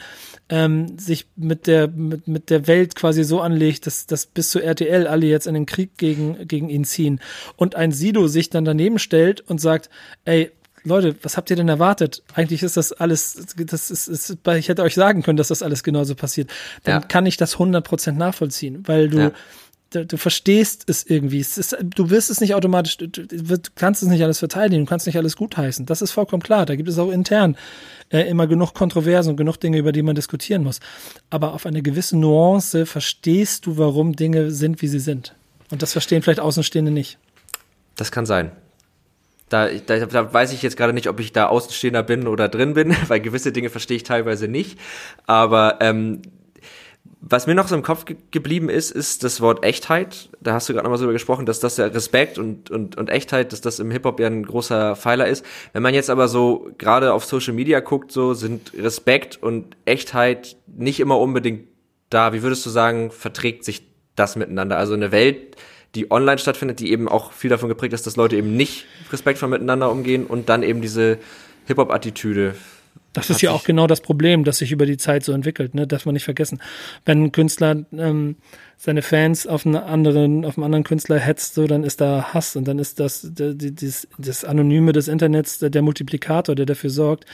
[0.49, 4.61] ähm, sich mit der mit, mit der Welt quasi so anlegt, dass, dass bis zu
[4.61, 7.19] RTL alle jetzt in den Krieg gegen, gegen ihn ziehen
[7.55, 9.89] und ein Sido sich dann daneben stellt und sagt,
[10.25, 10.51] ey,
[10.83, 12.21] Leute, was habt ihr denn erwartet?
[12.35, 15.83] Eigentlich ist das alles, das ist, ist ich hätte euch sagen können, dass das alles
[15.83, 16.51] genauso passiert.
[16.83, 17.07] Dann ja.
[17.07, 19.31] kann ich das 100% nachvollziehen, weil du, ja
[19.95, 21.39] du, du verstehst es irgendwie.
[21.39, 23.25] Es ist, du wirst es nicht automatisch, du, du,
[23.75, 25.85] kannst es nicht alles verteidigen, du kannst nicht alles gutheißen.
[25.85, 26.65] Das ist vollkommen klar.
[26.65, 27.57] Da gibt es auch intern
[28.09, 30.79] äh, immer genug Kontroversen und genug Dinge, über die man diskutieren muss.
[31.29, 35.35] Aber auf eine gewisse Nuance verstehst du, warum Dinge sind, wie sie sind.
[35.71, 37.17] Und das verstehen vielleicht Außenstehende nicht.
[37.95, 38.51] Das kann sein.
[39.49, 42.73] Da, da, da weiß ich jetzt gerade nicht, ob ich da Außenstehender bin oder drin
[42.73, 44.79] bin, weil gewisse Dinge verstehe ich teilweise nicht.
[45.27, 46.21] Aber ähm,
[47.27, 50.29] was mir noch so im Kopf ge geblieben ist, ist das Wort Echtheit.
[50.41, 53.09] Da hast du gerade nochmal so drüber gesprochen, dass das ja Respekt und, und, und
[53.09, 55.43] Echtheit, dass das im Hip-Hop ja ein großer Pfeiler ist.
[55.73, 60.55] Wenn man jetzt aber so gerade auf Social Media guckt, so sind Respekt und Echtheit
[60.67, 61.67] nicht immer unbedingt
[62.11, 62.31] da.
[62.31, 64.77] Wie würdest du sagen, verträgt sich das miteinander?
[64.77, 65.55] Also eine Welt,
[65.95, 69.49] die online stattfindet, die eben auch viel davon geprägt ist, dass Leute eben nicht respektvoll
[69.49, 71.17] miteinander umgehen und dann eben diese
[71.65, 72.53] Hip-Hop-Attitüde
[73.15, 75.87] das ist ja auch genau das Problem, das sich über die Zeit so entwickelt, ne?
[75.87, 76.61] Darf man nicht vergessen.
[77.05, 78.35] Wenn ein Künstler ähm,
[78.77, 82.55] seine Fans auf einen anderen, auf einen anderen Künstler hetzt, so, dann ist da Hass
[82.55, 87.25] und dann ist das, das, das Anonyme des Internets der Multiplikator, der dafür sorgt,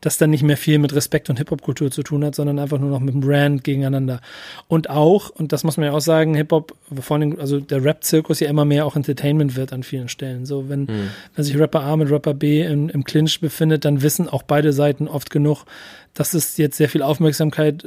[0.00, 2.90] dass dann nicht mehr viel mit Respekt und Hip-Hop-Kultur zu tun hat, sondern einfach nur
[2.90, 4.20] noch mit dem Brand gegeneinander.
[4.68, 8.40] Und auch, und das muss man ja auch sagen, Hip-Hop, vor allem, also der Rap-Zirkus
[8.40, 10.46] ja immer mehr auch Entertainment wird an vielen Stellen.
[10.46, 11.10] So, wenn, mhm.
[11.34, 14.72] wenn sich Rapper A mit Rapper B im, im Clinch befindet, dann wissen auch beide
[14.72, 15.64] Seiten oft genug,
[16.14, 17.84] dass es jetzt sehr viel Aufmerksamkeit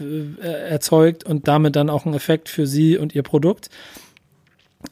[0.00, 3.70] äh, erzeugt und damit dann auch einen Effekt für sie und ihr Produkt.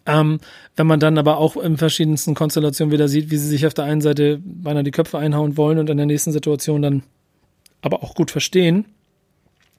[0.06, 0.40] Ähm,
[0.76, 3.86] wenn man dann aber auch in verschiedensten Konstellationen wieder sieht, wie sie sich auf der
[3.86, 7.02] einen Seite beinahe die Köpfe einhauen wollen und in der nächsten Situation dann
[7.80, 8.84] aber auch gut verstehen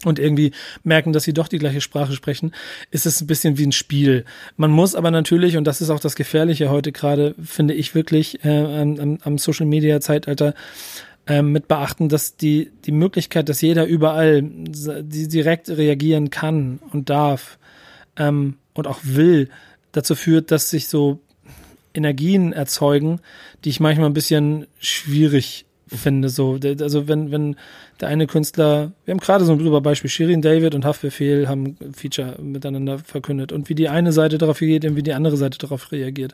[0.06, 0.52] und irgendwie
[0.84, 2.54] merken, dass sie doch die gleiche Sprache sprechen,
[2.90, 4.24] ist es ein bisschen wie ein Spiel.
[4.56, 8.44] Man muss aber natürlich, und das ist auch das Gefährliche heute gerade, finde ich wirklich
[8.46, 9.68] äh, am, am Social
[11.30, 16.80] Media Zeitalter, äh, mit beachten, dass die, die Möglichkeit, dass jeder überall direkt reagieren kann
[16.92, 17.58] und darf
[18.18, 19.50] ähm, und auch will,
[19.92, 21.20] dazu führt, dass sich so
[21.94, 23.20] Energien erzeugen,
[23.64, 26.30] die ich manchmal ein bisschen schwierig finde.
[26.30, 27.56] So, also wenn, wenn
[28.00, 31.78] der eine Künstler, wir haben gerade so ein super Beispiel, Shirin David und Haftbefehl haben
[31.94, 35.58] Feature miteinander verkündet und wie die eine Seite darauf reagiert und wie die andere Seite
[35.58, 36.34] darauf reagiert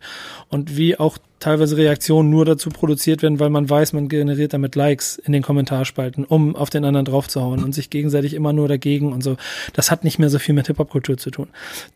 [0.49, 4.75] und wie auch teilweise Reaktionen nur dazu produziert werden, weil man weiß, man generiert damit
[4.75, 9.11] Likes in den Kommentarspalten, um auf den anderen draufzuhauen und sich gegenseitig immer nur dagegen
[9.11, 9.35] und so.
[9.73, 11.47] Das hat nicht mehr so viel mit Hip-Hop-Kultur zu tun.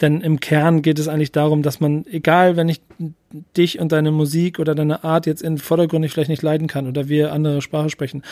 [0.02, 2.82] Denn im Kern geht es eigentlich darum, dass man, egal, wenn ich
[3.56, 7.10] dich und deine Musik oder deine Art jetzt in vordergründig vielleicht nicht leiden kann oder
[7.10, 8.24] wir andere Sprache sprechen,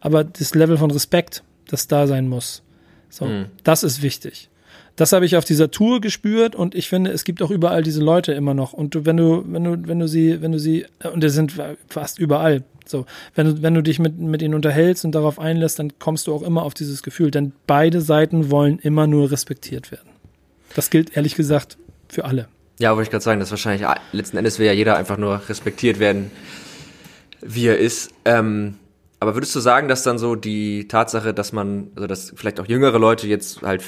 [0.00, 2.62] aber das Level von Respekt, das da sein muss.
[3.08, 3.46] So, mhm.
[3.64, 4.50] das ist wichtig.
[4.96, 8.02] Das habe ich auf dieser Tour gespürt und ich finde, es gibt auch überall diese
[8.02, 8.72] Leute immer noch.
[8.72, 11.52] Und du, wenn du, wenn du, wenn du sie, wenn du sie, und die sind
[11.88, 12.64] fast überall.
[12.86, 16.26] So, wenn du, wenn du dich mit, mit ihnen unterhältst und darauf einlässt, dann kommst
[16.26, 17.30] du auch immer auf dieses Gefühl.
[17.30, 20.08] Denn beide Seiten wollen immer nur respektiert werden.
[20.74, 21.76] Das gilt ehrlich gesagt
[22.08, 22.48] für alle.
[22.78, 25.98] Ja, wollte ich gerade sagen, dass wahrscheinlich letzten Endes will ja jeder einfach nur respektiert
[25.98, 26.30] werden,
[27.42, 28.10] wie er ist.
[28.24, 28.76] Ähm,
[29.26, 32.66] aber würdest du sagen, dass dann so die Tatsache, dass man, also dass vielleicht auch
[32.66, 33.82] jüngere Leute jetzt halt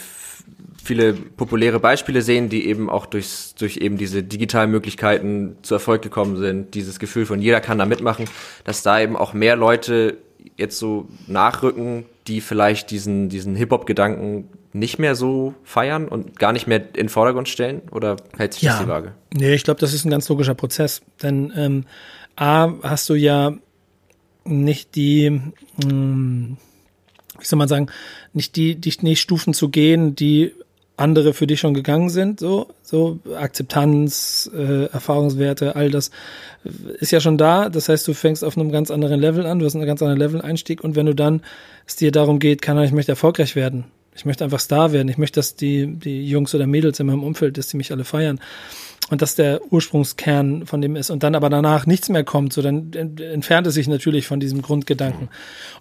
[0.82, 6.02] viele populäre Beispiele sehen, die eben auch durchs, durch eben diese digitalen Möglichkeiten zu Erfolg
[6.02, 8.24] gekommen sind, dieses Gefühl von jeder kann da mitmachen,
[8.64, 10.18] dass da eben auch mehr Leute
[10.56, 16.66] jetzt so nachrücken, die vielleicht diesen, diesen Hip-Hop-Gedanken nicht mehr so feiern und gar nicht
[16.66, 17.82] mehr in den Vordergrund stellen?
[17.92, 18.72] Oder hält sich ja.
[18.72, 19.14] das die Waage?
[19.32, 21.00] Nee, ich glaube, das ist ein ganz logischer Prozess.
[21.22, 21.84] Denn ähm,
[22.36, 23.54] A, hast du ja
[24.48, 25.42] nicht die, mh,
[25.84, 26.56] hm,
[27.38, 27.88] wie soll man sagen,
[28.32, 30.52] nicht die, die nicht Stufen zu gehen, die
[30.98, 36.10] andere für dich schon gegangen sind, so, so Akzeptanz, äh, Erfahrungswerte, all das
[36.98, 37.68] ist ja schon da.
[37.68, 40.18] Das heißt, du fängst auf einem ganz anderen Level an, du hast einen ganz anderen
[40.18, 41.42] Level-Einstieg und wenn du dann
[41.86, 43.84] es dir darum geht, kann ich möchte erfolgreich werden,
[44.14, 47.22] ich möchte einfach Star werden, ich möchte, dass die, die Jungs oder Mädels in meinem
[47.22, 48.40] Umfeld, dass die mich alle feiern,
[49.10, 52.60] und das der Ursprungskern von dem ist und dann aber danach nichts mehr kommt, so
[52.60, 55.28] dann entfernt es sich natürlich von diesem Grundgedanken.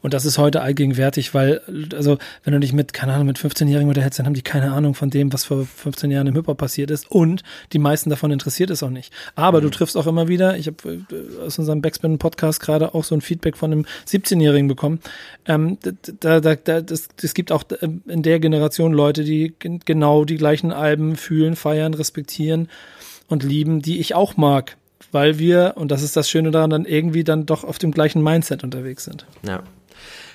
[0.02, 1.62] Und das ist heute allgegenwärtig, weil,
[1.94, 4.94] also, wenn du dich mit, keine Ahnung, mit 15-Jährigen unterhältst, dann haben die keine Ahnung
[4.94, 8.70] von dem, was vor 15 Jahren im Hip-Hop passiert ist und die meisten davon interessiert
[8.70, 9.12] es auch nicht.
[9.36, 9.64] Aber mhm.
[9.64, 13.22] du triffst auch immer wieder, ich habe äh, aus unserem Backspin-Podcast gerade auch so ein
[13.22, 15.00] Feedback von einem 17-Jährigen bekommen,
[15.46, 20.24] ähm, da, da, da, das, es gibt auch äh, in der Generation Leute, die genau
[20.24, 22.70] die gleichen Alben fühlen, feiern, respektieren
[23.28, 24.78] und lieben, die ich auch mag,
[25.12, 28.22] weil wir, und das ist das Schöne daran, dann irgendwie dann doch auf dem gleichen
[28.22, 29.26] Mindset unterwegs sind.
[29.46, 29.64] Ja.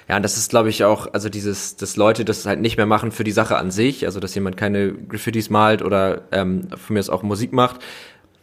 [0.08, 2.86] Ja, und das ist, glaube ich, auch, also dieses, dass Leute das halt nicht mehr
[2.86, 6.94] machen für die Sache an sich, also dass jemand keine Graffitis malt oder ähm, von
[6.94, 7.80] mir aus auch Musik macht,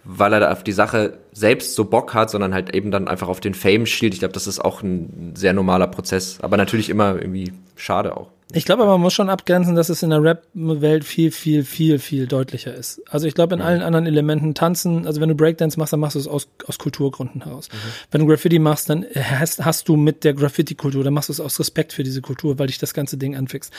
[0.04, 3.28] weil er da auf die Sache selbst so Bock hat, sondern halt eben dann einfach
[3.28, 4.14] auf den Fame schielt.
[4.14, 8.32] Ich glaube, das ist auch ein sehr normaler Prozess, aber natürlich immer irgendwie schade auch.
[8.52, 12.00] Ich glaube aber, man muss schon abgrenzen, dass es in der Rap-Welt viel, viel, viel,
[12.00, 13.00] viel deutlicher ist.
[13.08, 13.68] Also ich glaube, in ja.
[13.68, 16.80] allen anderen Elementen tanzen, also wenn du Breakdance machst, dann machst du es aus, aus
[16.80, 17.70] Kulturgründen heraus.
[17.72, 17.78] Mhm.
[18.10, 21.40] Wenn du Graffiti machst, dann hast, hast du mit der Graffiti-Kultur, dann machst du es
[21.40, 23.72] aus Respekt für diese Kultur, weil dich das ganze Ding anfixt.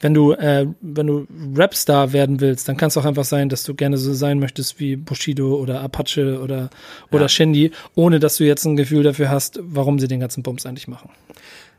[0.00, 3.62] Wenn du, äh, wenn du Rapstar werden willst, dann kann es auch einfach sein, dass
[3.62, 6.68] du gerne so sein möchtest wie Bushido oder Apache oder,
[7.10, 7.28] oder ja.
[7.30, 10.86] Shindy, ohne dass du jetzt ein Gefühl dafür hast, warum sie den ganzen Bums eigentlich
[10.86, 11.08] machen.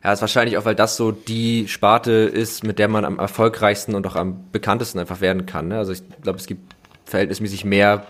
[0.03, 3.95] Ja, ist wahrscheinlich auch, weil das so die Sparte ist, mit der man am erfolgreichsten
[3.95, 5.67] und auch am bekanntesten einfach werden kann.
[5.67, 5.77] Ne?
[5.77, 8.05] Also ich glaube, es gibt verhältnismäßig mehr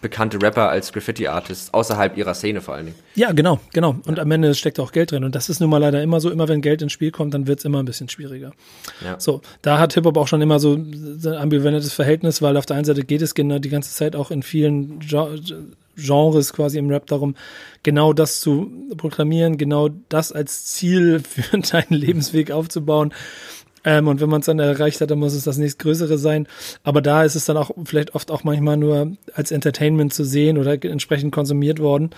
[0.00, 2.98] bekannte Rapper als Graffiti-Artists, außerhalb ihrer Szene vor allen Dingen.
[3.14, 3.96] Ja, genau, genau.
[4.06, 5.24] Und am Ende steckt auch Geld drin.
[5.24, 7.46] Und das ist nun mal leider immer so, immer wenn Geld ins Spiel kommt, dann
[7.46, 8.52] wird's immer ein bisschen schwieriger.
[9.04, 9.18] Ja.
[9.18, 12.84] So, da hat Hip-Hop auch schon immer so ein ambivalentes Verhältnis, weil auf der einen
[12.84, 15.52] Seite geht es genau die ganze Zeit auch in vielen Genres
[16.52, 17.34] quasi im Rap darum,
[17.82, 23.12] genau das zu proklamieren, genau das als Ziel für deinen Lebensweg aufzubauen.
[23.84, 26.46] Ähm, und wenn man es dann erreicht hat, dann muss es das nächstgrößere sein.
[26.82, 30.58] Aber da ist es dann auch vielleicht oft auch manchmal nur als Entertainment zu sehen
[30.58, 32.10] oder entsprechend konsumiert worden.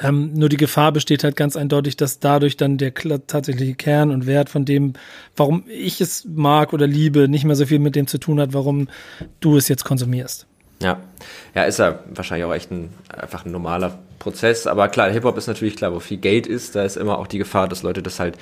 [0.00, 4.26] Ähm, nur die Gefahr besteht halt ganz eindeutig, dass dadurch dann der tatsächliche Kern und
[4.26, 4.92] Wert von dem,
[5.36, 8.52] warum ich es mag oder liebe, nicht mehr so viel mit dem zu tun hat,
[8.52, 8.88] warum
[9.40, 10.46] du es jetzt konsumierst.
[10.80, 11.00] Ja,
[11.58, 14.68] ja, ist ja wahrscheinlich auch echt ein einfach ein normaler Prozess.
[14.68, 17.26] Aber klar, Hip Hop ist natürlich klar, wo viel Geld ist, da ist immer auch
[17.26, 18.38] die Gefahr, dass Leute das halt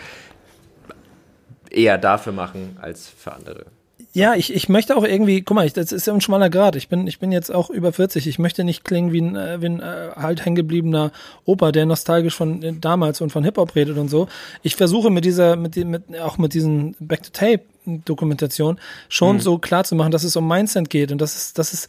[1.70, 3.64] eher dafür machen als für andere.
[4.12, 6.76] Ja, ich, ich möchte auch irgendwie, guck mal, ich, das ist ja ein schmaler Grad.
[6.76, 8.26] Ich bin, ich bin jetzt auch über 40.
[8.26, 11.10] Ich möchte nicht klingen wie ein, äh, wie ein äh, halt hängengebliebener
[11.46, 14.28] Opa, der nostalgisch von äh, damals und von Hip-Hop redet und so.
[14.62, 19.40] Ich versuche mit dieser, mit, mit auch mit diesen Back-to-Tape-Dokumentation schon mhm.
[19.40, 21.88] so klar zu machen, dass es um Mindset geht und das ist, das ist,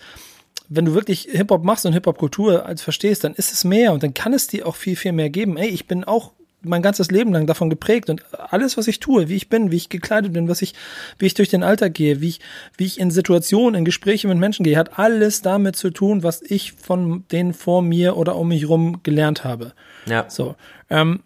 [0.69, 4.13] wenn du wirklich Hip-Hop machst und Hip-Hop-Kultur als verstehst, dann ist es mehr und dann
[4.13, 5.57] kann es dir auch viel, viel mehr geben.
[5.57, 9.29] Ey, ich bin auch mein ganzes Leben lang davon geprägt und alles, was ich tue,
[9.29, 10.73] wie ich bin, wie ich gekleidet bin, was ich,
[11.19, 12.39] wie ich durch den Alltag gehe, wie ich,
[12.77, 16.41] wie ich in Situationen, in Gespräche mit Menschen gehe, hat alles damit zu tun, was
[16.41, 19.73] ich von denen vor mir oder um mich rum gelernt habe.
[20.07, 20.29] Ja.
[20.29, 20.55] So.
[20.89, 21.21] Ähm,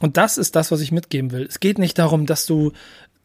[0.00, 1.46] und das ist das, was ich mitgeben will.
[1.48, 2.72] Es geht nicht darum, dass du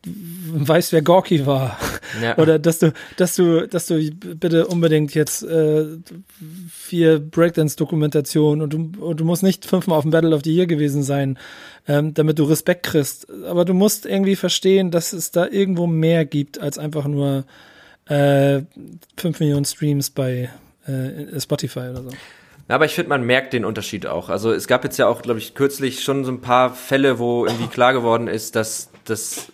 [0.05, 1.77] weißt, wer Gorky war.
[2.21, 2.37] Ja.
[2.37, 5.85] Oder dass du, dass du, dass du bitte unbedingt jetzt äh,
[6.69, 10.65] vier Breakdance-Dokumentationen und du, und du musst nicht fünfmal auf dem Battle of the Year
[10.65, 11.37] gewesen sein,
[11.87, 13.27] ähm, damit du Respekt kriegst.
[13.45, 17.45] Aber du musst irgendwie verstehen, dass es da irgendwo mehr gibt als einfach nur
[18.05, 18.61] äh,
[19.17, 20.49] fünf Millionen Streams bei
[20.87, 22.09] äh, Spotify oder so.
[22.67, 24.29] Aber ich finde, man merkt den Unterschied auch.
[24.29, 27.45] Also es gab jetzt ja auch, glaube ich, kürzlich schon so ein paar Fälle, wo
[27.45, 29.50] irgendwie klar geworden ist, dass das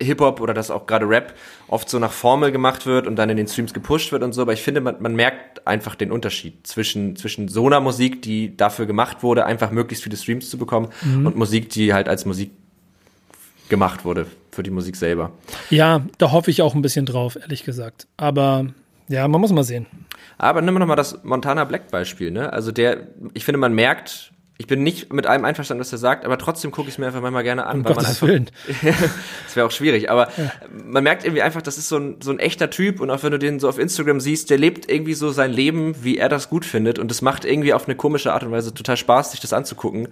[0.00, 1.34] Hip-Hop oder dass auch gerade Rap
[1.68, 4.42] oft so nach Formel gemacht wird und dann in den Streams gepusht wird und so,
[4.42, 8.56] aber ich finde, man, man merkt einfach den Unterschied zwischen, zwischen so einer Musik, die
[8.56, 11.26] dafür gemacht wurde, einfach möglichst viele Streams zu bekommen mhm.
[11.26, 12.50] und Musik, die halt als Musik
[13.68, 15.32] gemacht wurde für die Musik selber.
[15.70, 18.06] Ja, da hoffe ich auch ein bisschen drauf, ehrlich gesagt.
[18.16, 18.66] Aber
[19.08, 19.86] ja, man muss mal sehen.
[20.38, 22.52] Aber nimm noch mal das Montana Black Beispiel, ne?
[22.52, 26.24] Also der, ich finde, man merkt, ich bin nicht mit allem einverstanden, was er sagt,
[26.24, 27.78] aber trotzdem gucke ich es mir einfach manchmal gerne an.
[27.78, 28.52] Um weil Gottes man einfach,
[29.44, 30.50] das wäre auch schwierig, aber ja.
[30.72, 33.32] man merkt irgendwie einfach, das ist so ein, so ein echter Typ und auch wenn
[33.32, 36.48] du den so auf Instagram siehst, der lebt irgendwie so sein Leben, wie er das
[36.48, 39.40] gut findet und es macht irgendwie auf eine komische Art und Weise total Spaß, sich
[39.40, 40.08] das anzugucken,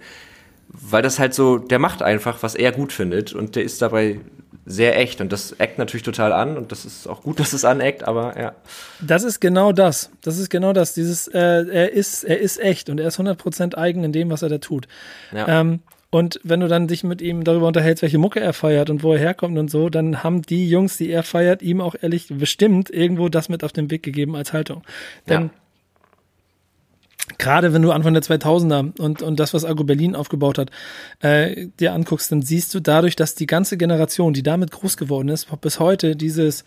[0.67, 4.19] weil das halt so, der macht einfach, was er gut findet und der ist dabei
[4.65, 7.65] sehr echt und das eckt natürlich total an und das ist auch gut, dass es
[7.65, 8.55] aneckt, aber ja.
[8.99, 10.09] Das ist genau das.
[10.21, 10.93] Das ist genau das.
[10.93, 14.41] Dieses, äh, er ist, er ist echt und er ist 100% eigen in dem, was
[14.41, 14.87] er da tut.
[15.31, 15.61] Ja.
[15.61, 19.03] Ähm, und wenn du dann dich mit ihm darüber unterhältst, welche Mucke er feiert und
[19.03, 22.27] wo er herkommt und so, dann haben die Jungs, die er feiert, ihm auch ehrlich
[22.29, 24.83] bestimmt irgendwo das mit auf den Weg gegeben als Haltung.
[25.27, 25.49] Denn ja
[27.37, 30.71] gerade wenn du Anfang der 2000er und, und das, was Argo Berlin aufgebaut hat,
[31.21, 35.29] äh, dir anguckst, dann siehst du dadurch, dass die ganze Generation, die damit groß geworden
[35.29, 36.65] ist, bis heute dieses,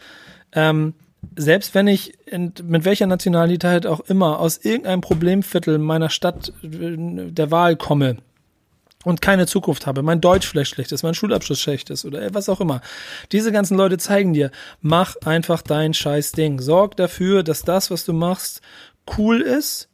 [0.53, 0.94] ähm,
[1.37, 6.97] selbst wenn ich in, mit welcher Nationalität auch immer aus irgendeinem Problemviertel meiner Stadt äh,
[7.31, 8.18] der Wahl komme,
[9.05, 12.49] und keine Zukunft habe, mein Deutsch vielleicht schlecht ist, mein Schulabschluss schlecht ist oder was
[12.49, 12.81] auch immer.
[13.31, 16.61] Diese ganzen Leute zeigen dir, mach einfach dein scheiß Ding.
[16.61, 18.61] Sorg dafür, dass das, was du machst,
[19.16, 19.88] cool ist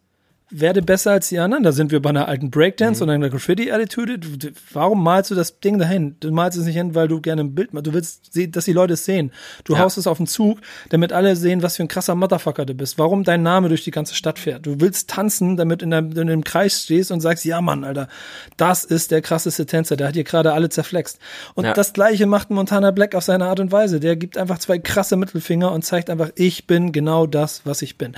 [0.51, 1.65] werde besser als die anderen.
[1.65, 3.09] Da sind wir bei einer alten Breakdance mhm.
[3.09, 4.21] und einer Graffiti-Attitude.
[4.73, 6.17] Warum malst du das Ding dahin?
[6.21, 7.87] Du malst es nicht hin, weil du gerne ein Bild machst.
[7.87, 9.33] Du willst, dass die Leute es sehen.
[9.65, 9.81] Du ja.
[9.81, 10.59] haust es auf den Zug,
[10.91, 12.99] damit alle sehen, was für ein krasser Motherfucker du bist.
[12.99, 14.67] Warum dein Name durch die ganze Stadt fährt.
[14.67, 18.09] Du willst tanzen, damit in, in einem Kreis stehst und sagst, ja Mann, Alter,
[18.57, 19.97] das ist der krasseste Tänzer.
[19.97, 21.19] Der hat hier gerade alle zerflext.
[21.55, 21.73] Und ja.
[21.73, 23.99] das Gleiche macht Montana Black auf seine Art und Weise.
[23.99, 27.99] Der gibt einfach zwei krasse Mittelfinger und zeigt einfach, ich bin genau das, was ich
[27.99, 28.15] bin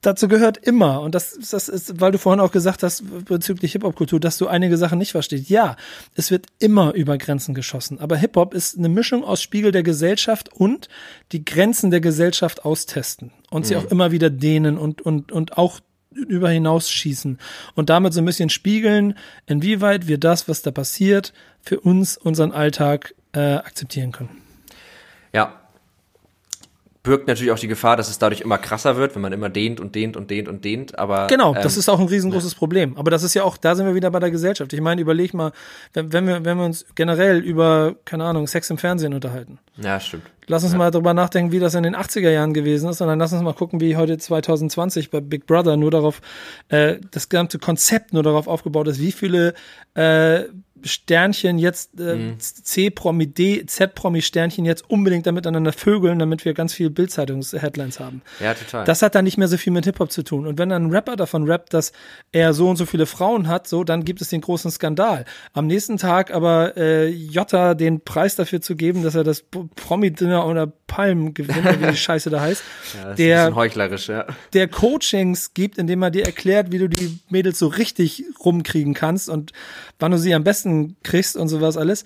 [0.00, 4.20] dazu gehört immer, und das, das ist, weil du vorhin auch gesagt hast, bezüglich Hip-Hop-Kultur,
[4.20, 5.50] dass du einige Sachen nicht verstehst.
[5.50, 5.76] Ja,
[6.14, 8.00] es wird immer über Grenzen geschossen.
[8.00, 10.88] Aber Hip-Hop ist eine Mischung aus Spiegel der Gesellschaft und
[11.32, 13.32] die Grenzen der Gesellschaft austesten.
[13.50, 13.64] Und mhm.
[13.64, 15.80] sie auch immer wieder dehnen und, und, und auch
[16.10, 17.38] über hinaus schießen.
[17.74, 19.14] Und damit so ein bisschen spiegeln,
[19.46, 21.32] inwieweit wir das, was da passiert,
[21.62, 24.42] für uns, unseren Alltag äh, akzeptieren können.
[25.32, 25.60] Ja,
[27.08, 29.80] birgt natürlich auch die Gefahr, dass es dadurch immer krasser wird, wenn man immer dehnt
[29.80, 30.98] und dehnt und dehnt und dehnt.
[30.98, 32.58] Aber genau, ähm, das ist auch ein riesengroßes ja.
[32.58, 32.98] Problem.
[32.98, 34.70] Aber das ist ja auch, da sind wir wieder bei der Gesellschaft.
[34.74, 35.52] Ich meine, überleg mal,
[35.94, 39.58] wenn, wenn wir, wenn wir uns generell über, keine Ahnung, Sex im Fernsehen unterhalten.
[39.78, 40.24] Ja, stimmt.
[40.48, 40.78] Lass uns ja.
[40.78, 43.42] mal drüber nachdenken, wie das in den 80er Jahren gewesen ist, und dann lass uns
[43.42, 46.20] mal gucken, wie heute 2020 bei Big Brother nur darauf,
[46.68, 49.54] äh, das ganze Konzept nur darauf aufgebaut ist, wie viele
[49.94, 50.44] äh,
[50.84, 52.36] Sternchen jetzt, äh, mhm.
[52.38, 58.22] C-Promi, D, Z-Promi-Sternchen jetzt unbedingt damit aneinander vögeln, damit wir ganz viel Bildzeitungs-Headlines haben.
[58.40, 58.84] Ja, total.
[58.84, 60.46] Das hat dann nicht mehr so viel mit Hip-Hop zu tun.
[60.46, 61.92] Und wenn dann ein Rapper davon rappt, dass
[62.32, 65.24] er so und so viele Frauen hat, so, dann gibt es den großen Skandal.
[65.52, 70.46] Am nächsten Tag aber äh, Jota den Preis dafür zu geben, dass er das Promi-Dinner
[70.46, 72.62] oder Palm gewinnt, wie die Scheiße da heißt.
[72.96, 74.26] Ja, der, ist heuchlerisch, ja.
[74.54, 79.28] Der Coachings gibt, indem er dir erklärt, wie du die Mädels so richtig rumkriegen kannst
[79.28, 79.52] und
[79.98, 82.04] wann du sie am besten Essen kriegst und sowas alles.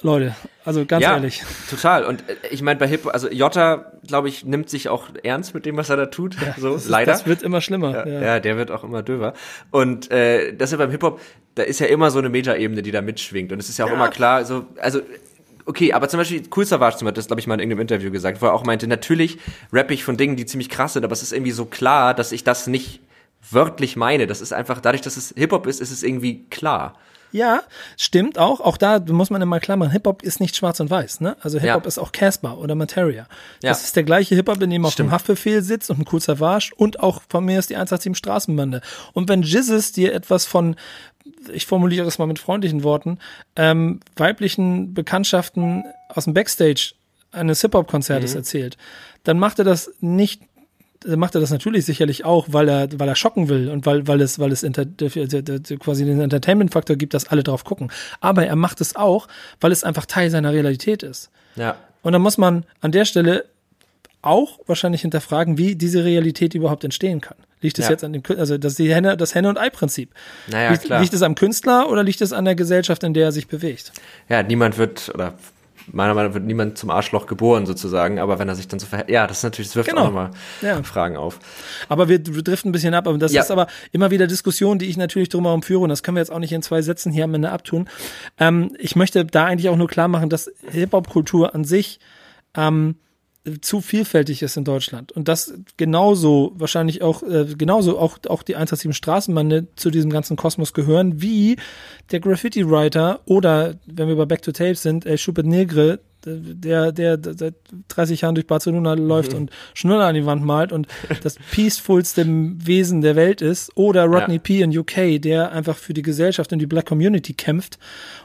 [0.00, 1.42] Leute, also ganz ja, ehrlich.
[1.68, 2.04] Total.
[2.04, 5.66] Und äh, ich meine, bei Hip, also Jota, glaube ich, nimmt sich auch ernst mit
[5.66, 6.36] dem, was er da tut.
[6.40, 7.10] Ja, so, das leider.
[7.10, 8.06] Das wird immer schlimmer.
[8.06, 8.20] Ja, ja.
[8.20, 9.34] ja, der wird auch immer döver.
[9.72, 11.20] Und äh, das ist ja beim Hip-Hop,
[11.56, 13.50] da ist ja immer so eine Metaebene, die da mitschwingt.
[13.50, 15.00] Und es ist ja auch immer klar, so, also
[15.66, 18.40] okay, aber zum Beispiel Cool Savage hat das, glaube ich, mal in irgendeinem Interview gesagt,
[18.40, 19.38] wo er auch meinte, natürlich
[19.72, 22.30] rappe ich von Dingen, die ziemlich krass sind, aber es ist irgendwie so klar, dass
[22.30, 23.00] ich das nicht
[23.50, 24.26] wörtlich meine.
[24.26, 26.94] Das ist einfach, dadurch, dass es Hip-Hop ist, ist es irgendwie klar.
[27.30, 27.62] Ja,
[27.96, 28.60] stimmt auch.
[28.60, 31.20] Auch da muss man immer klar machen, Hip-Hop ist nicht schwarz und weiß.
[31.20, 31.36] Ne?
[31.40, 31.88] Also Hip-Hop ja.
[31.88, 33.26] ist auch Casper oder Materia.
[33.62, 33.70] Ja.
[33.70, 36.72] Das ist der gleiche Hip-Hop, in dem auch ein Haftbefehl sitzt und ein cool Savage
[36.76, 38.80] und auch von mir ist die 187 Straßenbande.
[39.12, 40.76] Und wenn Jizzes dir etwas von
[41.52, 43.18] ich formuliere es mal mit freundlichen Worten,
[43.54, 46.94] ähm, weiblichen Bekanntschaften aus dem Backstage
[47.32, 48.38] eines Hip-Hop-Konzertes mhm.
[48.38, 48.76] erzählt,
[49.24, 50.42] dann macht er das nicht
[51.06, 54.20] macht er das natürlich sicherlich auch, weil er, weil er schocken will und weil, weil
[54.20, 54.84] es, weil es inter,
[55.78, 57.90] quasi den Entertainment-Faktor gibt, dass alle drauf gucken.
[58.20, 59.28] Aber er macht es auch,
[59.60, 61.30] weil es einfach Teil seiner Realität ist.
[61.56, 61.76] Ja.
[62.02, 63.44] Und dann muss man an der Stelle
[64.22, 67.36] auch wahrscheinlich hinterfragen, wie diese Realität überhaupt entstehen kann.
[67.60, 67.92] Liegt es ja.
[67.92, 70.10] jetzt an dem, also das die Henne, das Henne- und Ei-Prinzip.
[70.46, 71.00] Naja, liegt, klar.
[71.00, 73.92] liegt es am Künstler oder liegt es an der Gesellschaft, in der er sich bewegt?
[74.28, 75.34] Ja, niemand wird, oder
[75.92, 78.86] meiner Meinung nach wird niemand zum Arschloch geboren sozusagen, aber wenn er sich dann so
[78.86, 80.02] verhält, ja, das ist natürlich, das wirft genau.
[80.02, 80.30] auch nochmal
[80.62, 80.82] ja.
[80.82, 81.38] Fragen auf.
[81.88, 83.42] Aber wir, driften ein bisschen ab, aber das ja.
[83.42, 86.30] ist aber immer wieder Diskussion, die ich natürlich drumherum führe und das können wir jetzt
[86.32, 87.88] auch nicht in zwei Sätzen hier am Ende abtun.
[88.38, 92.00] Ähm, ich möchte da eigentlich auch nur klar machen, dass Hip-Hop-Kultur an sich
[92.56, 92.96] ähm,
[93.60, 98.56] zu vielfältig ist in Deutschland und das genauso wahrscheinlich auch äh, genauso auch auch die
[98.56, 101.56] 187 Straßenbande zu diesem ganzen Kosmos gehören wie
[102.10, 106.92] der Graffiti Writer oder wenn wir bei Back to Tape sind El Schubert Negre der,
[106.92, 107.54] der, der seit
[107.88, 109.38] 30 Jahren durch Barcelona läuft mhm.
[109.38, 110.88] und Schnuller an die Wand malt und
[111.22, 113.70] das peacefulste Wesen der Welt ist.
[113.76, 114.40] Oder Rodney ja.
[114.40, 114.60] P.
[114.60, 117.78] in UK, der einfach für die Gesellschaft und die Black Community kämpft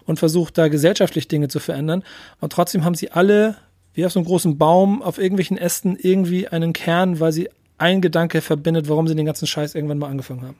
[0.05, 2.03] und versucht, da gesellschaftlich Dinge zu verändern.
[2.39, 3.57] Und trotzdem haben sie alle
[3.93, 8.01] wie auf so einem großen Baum auf irgendwelchen Ästen irgendwie einen Kern, weil sie ein
[8.01, 10.57] Gedanke verbindet, warum sie den ganzen Scheiß irgendwann mal angefangen haben.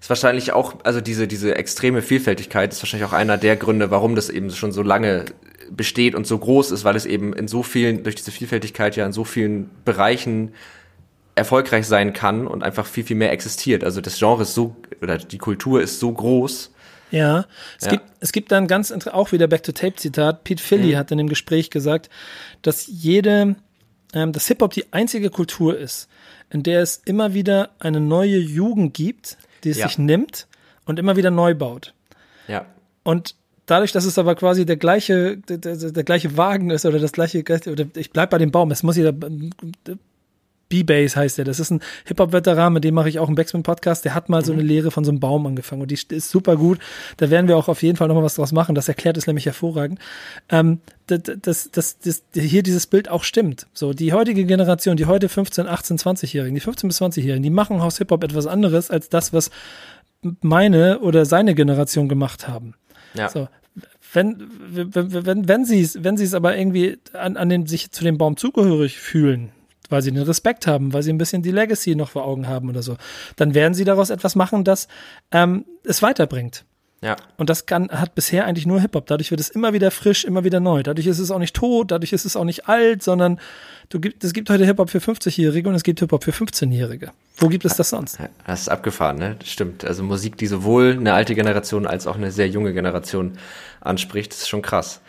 [0.00, 4.14] Ist wahrscheinlich auch, also diese, diese extreme Vielfältigkeit ist wahrscheinlich auch einer der Gründe, warum
[4.16, 5.26] das eben schon so lange
[5.70, 9.06] besteht und so groß ist, weil es eben in so vielen, durch diese Vielfältigkeit ja
[9.06, 10.52] in so vielen Bereichen
[11.34, 13.84] erfolgreich sein kann und einfach viel, viel mehr existiert.
[13.84, 16.71] Also das Genre ist so, oder die Kultur ist so groß,
[17.12, 17.46] ja,
[17.78, 17.92] es, ja.
[17.92, 20.96] Gibt, es gibt dann ganz, auch wieder Back-to-Tape-Zitat, Pete Philly mhm.
[20.96, 22.10] hat in dem Gespräch gesagt,
[22.62, 23.54] dass jede,
[24.14, 26.08] ähm, dass Hip-Hop die einzige Kultur ist,
[26.50, 29.88] in der es immer wieder eine neue Jugend gibt, die es ja.
[29.88, 30.48] sich nimmt
[30.86, 31.94] und immer wieder neu baut.
[32.48, 32.66] Ja.
[33.04, 36.98] Und dadurch, dass es aber quasi der gleiche, der, der, der gleiche Wagen ist oder
[36.98, 39.12] das gleiche, oder ich bleib bei dem Baum, es muss jeder
[40.72, 41.44] B-Bass heißt der.
[41.44, 44.06] Das ist ein Hip-Hop-Veteran, mit dem mache ich auch einen Backspin-Podcast.
[44.06, 44.68] Der hat mal so eine mhm.
[44.68, 46.78] Lehre von so einem Baum angefangen und die ist super gut.
[47.18, 48.74] Da werden wir auch auf jeden Fall nochmal was draus machen.
[48.74, 49.98] Das erklärt es nämlich hervorragend.
[50.48, 53.66] Ähm, das, das, das, das, hier dieses Bild auch stimmt.
[53.74, 57.80] So, die heutige Generation, die heute 15, 18, 20-Jährigen, die 15 bis 20-Jährigen, die machen
[57.80, 59.50] aus Hip-Hop etwas anderes als das, was
[60.40, 62.74] meine oder seine Generation gemacht haben.
[63.14, 63.28] Ja.
[63.28, 63.48] So,
[64.12, 67.90] wenn, wenn, wenn, wenn sie es, wenn sie es aber irgendwie an, an den, sich
[67.92, 69.50] zu dem Baum zugehörig fühlen,
[69.92, 72.68] weil sie den Respekt haben, weil sie ein bisschen die Legacy noch vor Augen haben
[72.68, 72.96] oder so,
[73.36, 74.88] dann werden sie daraus etwas machen, das
[75.30, 76.64] ähm, es weiterbringt.
[77.02, 77.16] Ja.
[77.36, 79.06] Und das kann, hat bisher eigentlich nur Hip-Hop.
[79.06, 80.84] Dadurch wird es immer wieder frisch, immer wieder neu.
[80.84, 83.40] Dadurch ist es auch nicht tot, dadurch ist es auch nicht alt, sondern
[83.88, 87.10] du gibt, es gibt heute Hip-Hop für 50-Jährige und es gibt Hip-Hop für 15-Jährige.
[87.38, 88.20] Wo gibt es das sonst?
[88.46, 89.34] Das ist abgefahren, ne?
[89.36, 89.84] Das stimmt.
[89.84, 93.32] Also Musik, die sowohl eine alte Generation als auch eine sehr junge Generation
[93.80, 95.00] anspricht, das ist schon krass.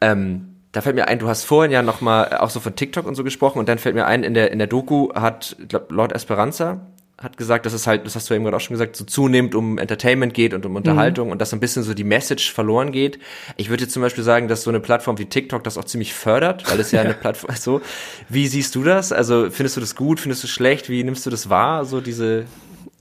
[0.00, 2.74] Ähm, da fällt mir ein, du hast vorhin ja noch mal äh, auch so von
[2.74, 5.56] TikTok und so gesprochen und dann fällt mir ein, in der, in der Doku hat,
[5.68, 6.80] glaub, Lord Esperanza
[7.16, 9.54] hat gesagt, dass es halt, das hast du eben gerade auch schon gesagt, so zunehmend
[9.54, 11.32] um Entertainment geht und um Unterhaltung mhm.
[11.32, 13.20] und dass so ein bisschen so die Message verloren geht.
[13.56, 16.12] Ich würde jetzt zum Beispiel sagen, dass so eine Plattform wie TikTok das auch ziemlich
[16.12, 17.04] fördert, weil es ja, ja.
[17.04, 17.80] eine Plattform so.
[18.28, 19.12] Wie siehst du das?
[19.12, 20.18] Also findest du das gut?
[20.18, 20.90] Findest du schlecht?
[20.90, 21.84] Wie nimmst du das wahr?
[21.84, 22.46] So diese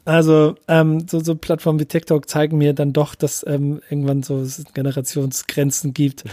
[0.05, 4.45] also ähm, so, so Plattformen wie TikTok zeigen mir dann doch, dass ähm, irgendwann so
[4.73, 6.23] Generationsgrenzen gibt.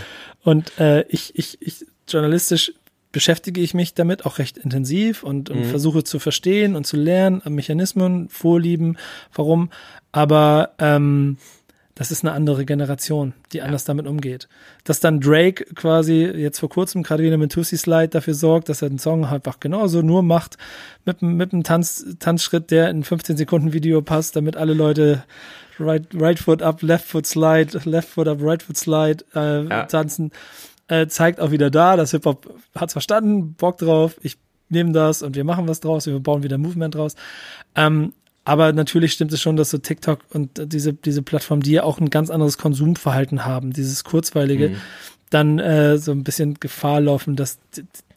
[0.43, 2.73] Und äh, ich, ich, ich journalistisch
[3.13, 5.65] beschäftige ich mich damit auch recht intensiv und, und mhm.
[5.65, 8.99] versuche zu verstehen und zu lernen, Mechanismen, Vorlieben,
[9.35, 9.71] warum.
[10.13, 11.39] Aber ähm,
[12.01, 13.65] das ist eine andere Generation, die ja.
[13.65, 14.49] anders damit umgeht.
[14.85, 18.81] Dass dann Drake quasi jetzt vor kurzem gerade wieder mit Tussi Slide dafür sorgt, dass
[18.81, 20.57] er den Song einfach genauso nur macht
[21.05, 25.25] mit, mit einem Tanz, Tanzschritt, der in 15 Sekunden Video passt, damit alle Leute
[25.79, 29.85] right, right foot up, left foot slide, left foot up, right foot slide äh, ja.
[29.85, 30.33] tanzen,
[30.89, 34.39] äh, zeigt auch wieder da, dass Hip-Hop hat's verstanden, Bock drauf, ich
[34.71, 37.15] nehme das und wir machen was draus, wir bauen wieder Movement draus.
[37.75, 41.83] Ähm, aber natürlich stimmt es schon, dass so TikTok und diese, diese Plattform, die ja
[41.83, 44.77] auch ein ganz anderes Konsumverhalten haben, dieses kurzweilige, mhm.
[45.29, 47.59] dann äh, so ein bisschen Gefahr laufen, dass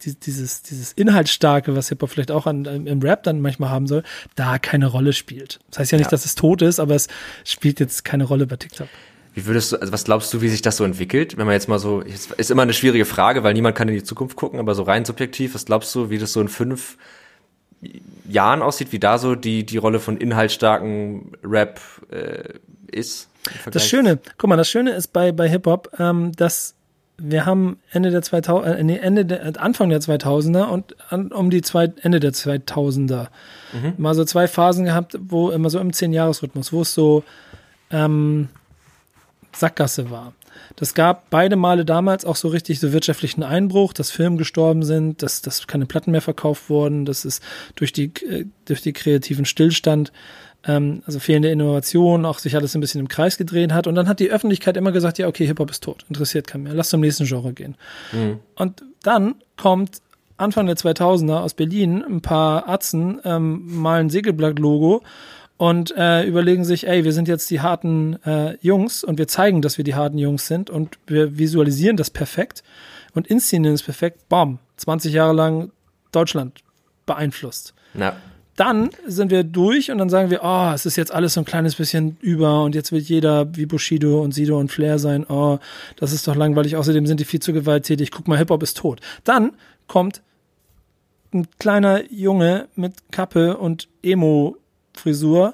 [0.02, 4.04] dieses, dieses Inhaltsstarke, was Hip-Hop vielleicht auch an, im Rap dann manchmal haben soll,
[4.36, 5.60] da keine Rolle spielt.
[5.70, 6.12] Das heißt ja nicht, ja.
[6.12, 7.08] dass es tot ist, aber es
[7.44, 8.88] spielt jetzt keine Rolle bei TikTok.
[9.34, 11.38] Wie würdest du, also was glaubst du, wie sich das so entwickelt?
[11.38, 14.04] Wenn man jetzt mal so, ist immer eine schwierige Frage, weil niemand kann in die
[14.04, 16.98] Zukunft gucken, aber so rein subjektiv, was glaubst du, wie das so in fünf
[18.28, 21.80] Jahren aussieht, wie da so die, die Rolle von inhaltsstarken Rap
[22.12, 22.54] äh,
[22.92, 23.30] ist?
[23.70, 26.76] Das Schöne, guck mal, das Schöne ist bei, bei Hip-Hop, ähm, dass
[27.18, 31.32] wir haben Ende der 2000 äh, nee, Ende der, äh, Anfang der 2000er und an,
[31.32, 33.28] um die zwei, Ende der 2000er
[33.74, 33.94] mhm.
[33.98, 37.24] mal so zwei Phasen gehabt, wo immer so im 10-Jahres-Rhythmus, wo es so
[37.92, 38.50] ähm,
[39.56, 40.34] Sackgasse war.
[40.76, 45.22] Das gab beide Male damals auch so richtig so wirtschaftlichen Einbruch, dass Filme gestorben sind,
[45.22, 47.42] dass, dass keine Platten mehr verkauft wurden, dass es
[47.76, 50.12] durch die, äh, durch die kreativen Stillstand,
[50.66, 53.88] ähm, also fehlende Innovation, auch sich alles ein bisschen im Kreis gedreht hat.
[53.88, 56.74] Und dann hat die Öffentlichkeit immer gesagt, ja, okay, Hip-Hop ist tot, interessiert keinen mehr,
[56.74, 57.76] lass zum nächsten Genre gehen.
[58.12, 58.40] Mhm.
[58.56, 60.02] Und dann kommt
[60.38, 65.04] Anfang der 2000er aus Berlin ein paar Atzen, ähm, malen Segelblatt-Logo
[65.58, 69.62] und äh, überlegen sich, ey, wir sind jetzt die harten äh, Jungs und wir zeigen,
[69.62, 72.64] dass wir die harten Jungs sind und wir visualisieren das perfekt
[73.14, 74.28] und inszenieren es perfekt.
[74.30, 75.72] Bam, 20 Jahre lang
[76.12, 76.60] Deutschland
[77.06, 77.74] beeinflusst.
[77.94, 78.16] Ja.
[78.56, 81.46] Dann sind wir durch und dann sagen wir, oh, es ist jetzt alles so ein
[81.46, 85.26] kleines bisschen über und jetzt will jeder wie Bushido und Sido und Flair sein.
[85.28, 85.58] Oh,
[85.96, 86.76] das ist doch langweilig.
[86.76, 88.12] Außerdem sind die viel zu gewalttätig.
[88.12, 89.02] Guck mal, Hip-Hop ist tot.
[89.24, 89.54] Dann
[89.88, 90.22] kommt
[91.34, 94.58] ein kleiner Junge mit Kappe und Emo
[94.96, 95.54] Frisur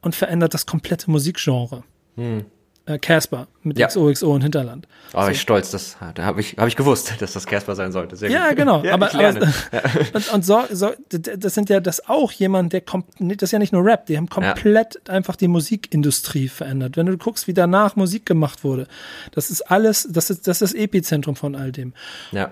[0.00, 1.82] und verändert das komplette Musikgenre.
[2.16, 2.44] Hm.
[2.88, 3.86] Äh, Casper mit ja.
[3.86, 4.88] XOXO und Hinterland.
[5.12, 5.28] Oh, so.
[5.28, 8.16] ich stolz, das da habe ich, hab ich gewusst, dass das Casper sein sollte.
[8.16, 8.56] Sehr ja, gut.
[8.56, 8.82] genau.
[8.84, 9.52] ja, aber, aber
[10.14, 13.58] und, und so, so, das sind ja das auch jemand, der kommt, das ist ja
[13.58, 15.12] nicht nur Rap, die haben komplett ja.
[15.12, 16.96] einfach die Musikindustrie verändert.
[16.96, 18.86] Wenn du guckst, wie danach Musik gemacht wurde,
[19.32, 21.92] das ist alles, das ist das, ist das Epizentrum von all dem.
[22.32, 22.50] Ja.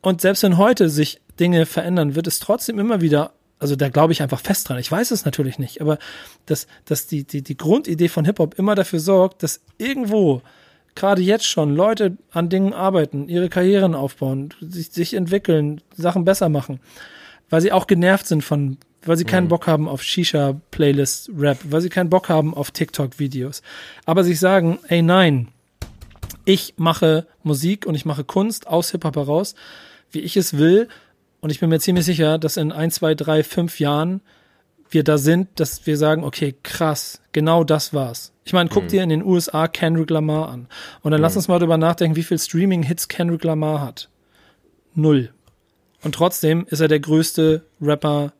[0.00, 4.12] Und selbst wenn heute sich Dinge verändern, wird es trotzdem immer wieder also da glaube
[4.12, 4.78] ich einfach fest dran.
[4.78, 5.98] Ich weiß es natürlich nicht, aber
[6.46, 10.42] dass, dass die, die, die Grundidee von Hip-Hop immer dafür sorgt, dass irgendwo
[10.94, 16.48] gerade jetzt schon Leute an Dingen arbeiten, ihre Karrieren aufbauen, sich, sich entwickeln, Sachen besser
[16.48, 16.80] machen,
[17.48, 19.50] weil sie auch genervt sind von, weil sie keinen mhm.
[19.50, 23.62] Bock haben auf Shisha-Playlist-Rap, weil sie keinen Bock haben auf TikTok-Videos.
[24.04, 25.48] Aber sich sagen, ey nein,
[26.44, 29.54] ich mache Musik und ich mache Kunst aus Hip-Hop heraus,
[30.10, 30.88] wie ich es will
[31.46, 34.20] und ich bin mir ziemlich sicher, dass in ein, zwei, drei, fünf Jahren
[34.90, 38.32] wir da sind, dass wir sagen, okay, krass, genau das war's.
[38.44, 38.88] Ich meine, guck mhm.
[38.88, 40.66] dir in den USA Kendrick Lamar an.
[41.02, 41.22] Und dann mhm.
[41.22, 44.08] lass uns mal darüber nachdenken, wie viel Streaming-Hits Kendrick Lamar hat.
[44.96, 45.30] Null.
[46.02, 48.32] Und trotzdem ist er der größte Rapper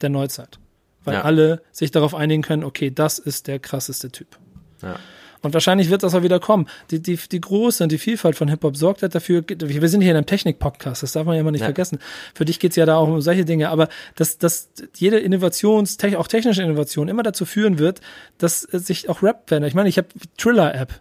[0.00, 0.60] der Neuzeit.
[1.02, 1.22] Weil ja.
[1.22, 4.38] alle sich darauf einigen können, okay, das ist der krasseste Typ.
[4.82, 5.00] Ja.
[5.42, 6.68] Und wahrscheinlich wird das auch wieder kommen.
[6.90, 10.12] Die, die, die Große und die Vielfalt von Hip-Hop sorgt halt dafür, wir sind hier
[10.12, 11.66] in einem Technik-Podcast, das darf man ja immer nicht ja.
[11.66, 11.98] vergessen.
[12.34, 16.28] Für dich geht's ja da auch um solche Dinge, aber dass, dass jede Innovations, auch
[16.28, 18.00] technische Innovation immer dazu führen wird,
[18.38, 19.70] dass sich auch Rap verändert.
[19.70, 21.00] Ich meine, ich habe Triller-App.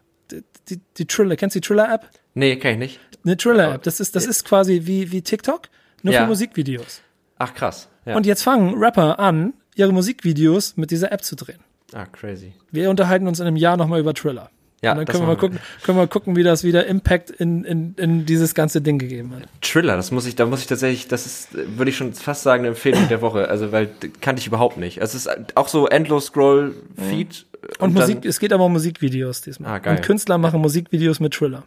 [0.69, 2.09] Die, die Triller, kennst du die Triller-App?
[2.33, 2.99] Nee, kenn ich nicht.
[3.23, 3.83] Eine Triller-App.
[3.83, 5.69] Das ist, das ist quasi wie, wie TikTok,
[6.01, 6.21] nur ja.
[6.21, 7.01] für Musikvideos.
[7.37, 7.89] Ach krass.
[8.05, 8.15] Ja.
[8.15, 11.59] Und jetzt fangen Rapper an, ihre Musikvideos mit dieser App zu drehen.
[11.93, 12.53] Ah, crazy.
[12.71, 14.49] Wir unterhalten uns in einem Jahr nochmal über Thriller.
[14.83, 17.63] Ja, und dann können wir mal gucken, können wir gucken, wie das wieder Impact in,
[17.65, 19.43] in, in dieses ganze Ding gegeben hat.
[19.61, 22.61] Thriller, das muss ich, da muss ich tatsächlich, das ist, würde ich schon fast sagen,
[22.61, 23.47] eine Empfehlung der Woche.
[23.47, 23.89] Also, weil
[24.21, 24.97] kannte ich überhaupt nicht.
[24.97, 27.45] Es ist auch so endlos Scroll Feed.
[27.77, 29.71] Und, und Musik, es geht aber um Musikvideos diesmal.
[29.71, 29.97] Ah, geil.
[29.97, 31.63] Und Künstler machen Musikvideos mit Thriller.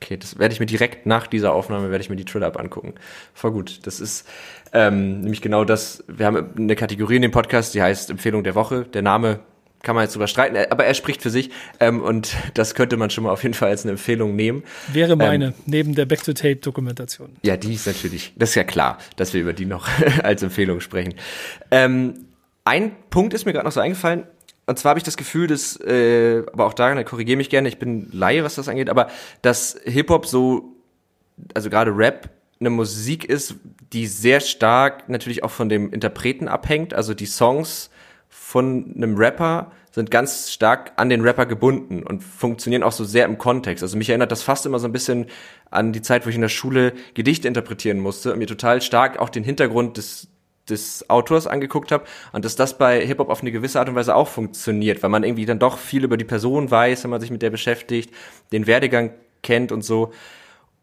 [0.00, 2.58] Okay, das werde ich mir direkt nach dieser Aufnahme werde ich mir die Thriller ab
[2.58, 2.94] angucken.
[3.34, 3.80] Voll gut.
[3.86, 4.28] Das ist
[4.72, 6.04] ähm, nämlich genau das.
[6.06, 8.84] Wir haben eine Kategorie in dem Podcast, die heißt Empfehlung der Woche.
[8.84, 9.40] Der Name
[9.82, 12.96] kann man jetzt drüber streiten, äh, aber er spricht für sich ähm, und das könnte
[12.96, 14.62] man schon mal auf jeden Fall als eine Empfehlung nehmen.
[14.92, 17.36] Wäre meine, ähm, neben der Back-to-Tape-Dokumentation.
[17.42, 19.88] Ja, die ist natürlich, das ist ja klar, dass wir über die noch
[20.22, 21.14] als Empfehlung sprechen.
[21.70, 22.26] Ähm,
[22.64, 24.24] ein Punkt ist mir gerade noch so eingefallen,
[24.66, 27.78] und zwar habe ich das Gefühl, dass, äh, aber auch da, korrigiere mich gerne, ich
[27.78, 29.08] bin Laie, was das angeht, aber
[29.42, 30.76] dass Hip-Hop so,
[31.52, 32.30] also gerade Rap,
[32.60, 33.56] eine Musik ist,
[33.92, 36.94] die sehr stark natürlich auch von dem Interpreten abhängt.
[36.94, 37.90] Also die Songs
[38.34, 43.26] von einem Rapper sind ganz stark an den Rapper gebunden und funktionieren auch so sehr
[43.26, 43.84] im Kontext.
[43.84, 45.26] Also mich erinnert das fast immer so ein bisschen
[45.70, 49.18] an die Zeit, wo ich in der Schule Gedichte interpretieren musste und mir total stark
[49.18, 50.28] auch den Hintergrund des,
[50.66, 54.14] des Autors angeguckt habe und dass das bei Hip-Hop auf eine gewisse Art und Weise
[54.14, 57.30] auch funktioniert, weil man irgendwie dann doch viel über die Person weiß, wenn man sich
[57.30, 58.14] mit der beschäftigt,
[58.50, 59.12] den Werdegang
[59.42, 60.10] kennt und so.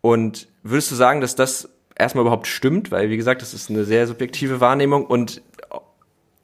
[0.01, 2.91] Und würdest du sagen, dass das erstmal überhaupt stimmt?
[2.91, 5.41] Weil, wie gesagt, das ist eine sehr subjektive Wahrnehmung und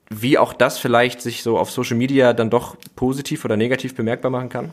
[0.09, 4.31] wie auch das vielleicht sich so auf Social Media dann doch positiv oder negativ bemerkbar
[4.31, 4.71] machen kann?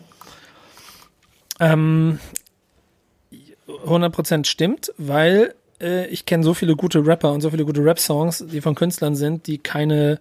[1.60, 2.18] Ähm,
[3.86, 8.44] 100% stimmt, weil äh, ich kenne so viele gute Rapper und so viele gute Rap-Songs,
[8.48, 10.18] die von Künstlern sind, die keine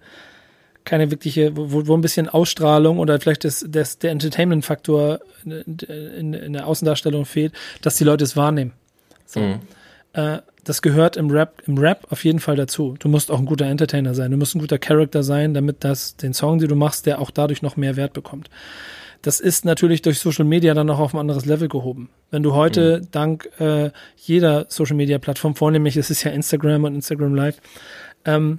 [0.84, 6.34] keine wirkliche, wo, wo ein bisschen Ausstrahlung oder vielleicht das, das, der Entertainment-Faktor in, in,
[6.34, 7.52] in, der Außendarstellung fehlt,
[7.82, 8.72] dass die Leute es wahrnehmen.
[9.24, 9.40] So.
[9.40, 9.60] Mhm.
[10.12, 12.94] Äh, das gehört im Rap, im Rap auf jeden Fall dazu.
[12.98, 14.30] Du musst auch ein guter Entertainer sein.
[14.30, 17.30] Du musst ein guter Charakter sein, damit das, den Song, den du machst, der auch
[17.30, 18.48] dadurch noch mehr Wert bekommt.
[19.22, 22.10] Das ist natürlich durch Social Media dann noch auf ein anderes Level gehoben.
[22.30, 23.08] Wenn du heute mhm.
[23.12, 27.60] dank äh, jeder Social Media Plattform, vornehmlich es ist ja Instagram und Instagram Live,
[28.24, 28.58] ähm,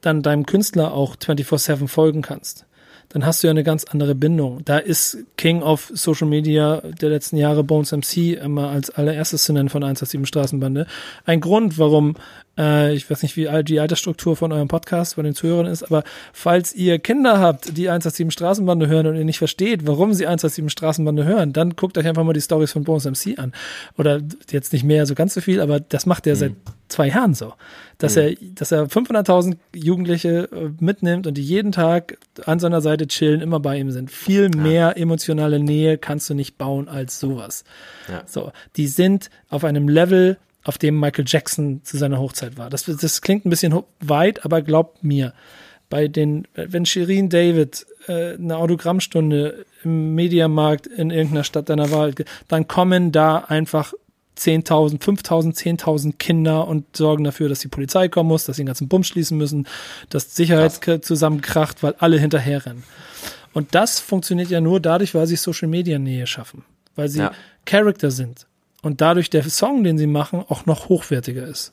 [0.00, 2.66] dann deinem Künstler auch 24-7 folgen kannst
[3.10, 4.64] dann hast du ja eine ganz andere Bindung.
[4.64, 9.52] Da ist King of Social Media der letzten Jahre Bones MC immer als allererstes zu
[9.52, 10.86] nennen von 187 Straßenbande.
[11.24, 12.16] Ein Grund, warum,
[12.58, 16.04] äh, ich weiß nicht, wie die Altersstruktur von eurem Podcast, von den Zuhörern ist, aber
[16.32, 20.70] falls ihr Kinder habt, die 187 Straßenbande hören und ihr nicht versteht, warum sie 187
[20.70, 23.52] Straßenbande hören, dann guckt euch einfach mal die Stories von Bones MC an.
[23.96, 26.38] Oder jetzt nicht mehr so ganz so viel, aber das macht er mhm.
[26.38, 26.52] seit
[26.88, 27.54] zwei Jahren so
[27.98, 28.22] dass mhm.
[28.22, 33.40] er, dass er 500.000 Jugendliche äh, mitnimmt und die jeden Tag an seiner Seite chillen,
[33.40, 34.10] immer bei ihm sind.
[34.10, 37.64] Viel mehr emotionale Nähe kannst du nicht bauen als sowas.
[38.08, 38.22] Ja.
[38.26, 40.38] So, die sind auf einem Level,
[40.68, 42.68] auf dem Michael Jackson zu seiner Hochzeit war.
[42.68, 45.32] Das, das klingt ein bisschen weit, aber glaubt mir,
[45.88, 52.14] bei den, wenn Shirin David äh, eine Autogrammstunde im Mediamarkt in irgendeiner Stadt deiner Wahl,
[52.48, 53.94] dann kommen da einfach
[54.36, 58.66] 10.000, 5.000, 10.000 Kinder und sorgen dafür, dass die Polizei kommen muss, dass sie den
[58.66, 59.66] ganzen Bumm schließen müssen,
[60.10, 61.00] dass Sicherheit Krass.
[61.00, 62.84] zusammenkracht, weil alle hinterherrennen.
[63.54, 66.62] Und das funktioniert ja nur dadurch, weil sie Social Media Nähe schaffen,
[66.94, 67.32] weil sie ja.
[67.64, 68.47] Charakter sind
[68.82, 71.72] und dadurch der Song, den sie machen, auch noch hochwertiger ist.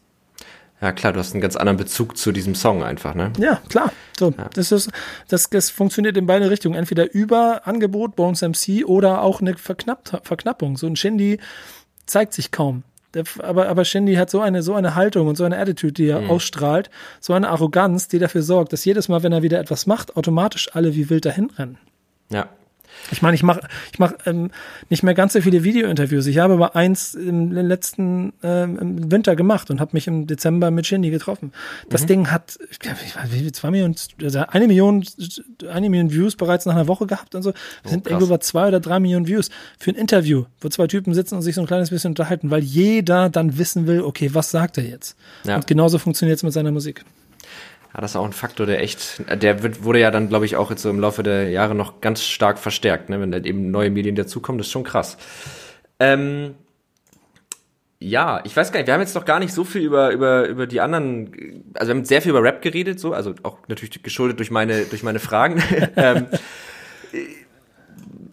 [0.81, 3.31] Ja, klar, du hast einen ganz anderen Bezug zu diesem Song einfach, ne?
[3.39, 3.91] Ja, klar.
[4.17, 4.49] So, ja.
[4.53, 4.91] Das, ist,
[5.29, 6.75] das, das funktioniert in beide Richtungen.
[6.75, 10.77] Entweder über Angebot, Bones MC oder auch eine Verknappung.
[10.77, 11.39] So ein Shindy
[12.05, 12.83] zeigt sich kaum.
[13.39, 16.21] aber, aber Shindy hat so eine, so eine Haltung und so eine Attitude, die er
[16.21, 16.29] mhm.
[16.29, 16.89] ausstrahlt,
[17.21, 20.75] so eine Arroganz, die dafür sorgt, dass jedes Mal, wenn er wieder etwas macht, automatisch
[20.75, 21.77] alle wie wild dahin rennen.
[22.29, 22.49] Ja,
[23.11, 24.51] ich meine, ich mache ich mach, ähm,
[24.89, 26.25] nicht mehr ganz so viele Videointerviews.
[26.27, 30.87] Ich habe aber eins im letzten ähm, Winter gemacht und habe mich im Dezember mit
[30.87, 31.51] Shindy getroffen.
[31.89, 32.07] Das mhm.
[32.07, 35.05] Ding hat, ich glaube, ich weiß, wie zwei Millionen, also eine Million,
[35.71, 37.51] eine Million Views bereits nach einer Woche gehabt und so.
[37.51, 40.87] Wir oh, sind irgendwo bei zwei oder drei Millionen Views für ein Interview, wo zwei
[40.87, 44.31] Typen sitzen und sich so ein kleines bisschen unterhalten, weil jeder dann wissen will, okay,
[44.33, 45.15] was sagt er jetzt?
[45.43, 45.55] Ja.
[45.55, 47.03] Und genauso funktioniert es mit seiner Musik.
[47.95, 50.57] Ja, das ist auch ein Faktor, der echt, der wird, wurde ja dann, glaube ich,
[50.57, 53.21] auch jetzt so im Laufe der Jahre noch ganz stark verstärkt, ne?
[53.21, 55.17] wenn da eben neue Medien dazukommen, das ist schon krass.
[56.01, 56.55] Ähm,
[57.99, 60.45] ja, ich weiß gar nicht, wir haben jetzt noch gar nicht so viel über, über,
[60.45, 64.03] über die anderen, also wir haben sehr viel über Rap geredet, so, also auch natürlich
[64.03, 65.63] geschuldet durch meine, durch meine Fragen.
[65.95, 66.27] ähm,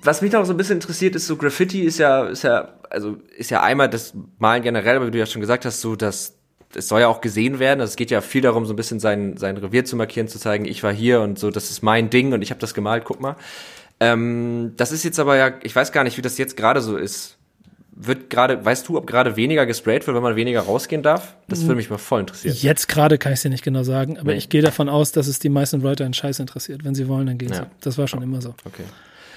[0.03, 3.19] was mich noch so ein bisschen interessiert, ist so Graffiti ist ja, ist ja, also
[3.37, 6.42] ist ja einmal das Malen generell, aber wie du ja schon gesagt hast, so dass
[6.77, 7.81] es soll ja auch gesehen werden.
[7.81, 10.39] Also es geht ja viel darum, so ein bisschen sein, sein Revier zu markieren, zu
[10.39, 13.05] zeigen, ich war hier und so, das ist mein Ding und ich habe das gemalt,
[13.05, 13.37] guck mal.
[14.01, 16.97] Ähm, das ist jetzt aber ja, ich weiß gar nicht, wie das jetzt gerade so
[16.97, 17.37] ist.
[17.95, 21.37] Wird gerade, weißt du, ob gerade weniger gesprayt wird, wenn man weniger rausgehen darf?
[21.47, 22.57] Das würde mich mal voll interessieren.
[22.59, 24.39] Jetzt gerade kann ich es dir nicht genau sagen, aber nee.
[24.39, 26.85] ich gehe davon aus, dass es die meisten Writer in Scheiß interessiert.
[26.85, 27.57] Wenn sie wollen, dann gehen ja.
[27.57, 27.67] sie.
[27.83, 28.55] Das war schon immer so.
[28.65, 28.85] Okay.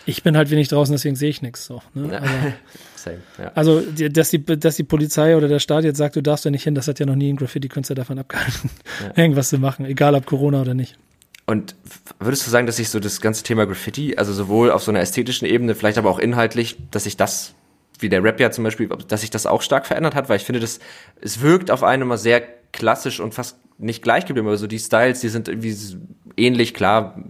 [0.05, 1.65] Ich bin halt wenig draußen, deswegen sehe ich nichts.
[1.65, 2.53] So, ne?
[3.06, 3.51] Same, ja.
[3.53, 6.64] Also, dass die, dass die Polizei oder der Staat jetzt sagt, du darfst ja nicht
[6.64, 8.70] hin, das hat ja noch nie ein Graffiti-Künstler davon abgehalten,
[9.01, 9.12] ja.
[9.24, 10.97] irgendwas zu machen, egal ob Corona oder nicht.
[11.45, 11.76] Und
[12.20, 14.99] würdest du sagen, dass sich so das ganze Thema Graffiti, also sowohl auf so einer
[14.99, 17.53] ästhetischen Ebene, vielleicht aber auch inhaltlich, dass sich das,
[17.99, 20.28] wie der Rap ja zum Beispiel, dass sich das auch stark verändert hat?
[20.28, 20.80] Weil ich finde, das,
[21.22, 22.41] es wirkt auf einen immer sehr
[22.72, 25.76] klassisch und fast nicht gleich geblieben, aber so die Styles, die sind irgendwie
[26.36, 27.24] ähnlich, klar,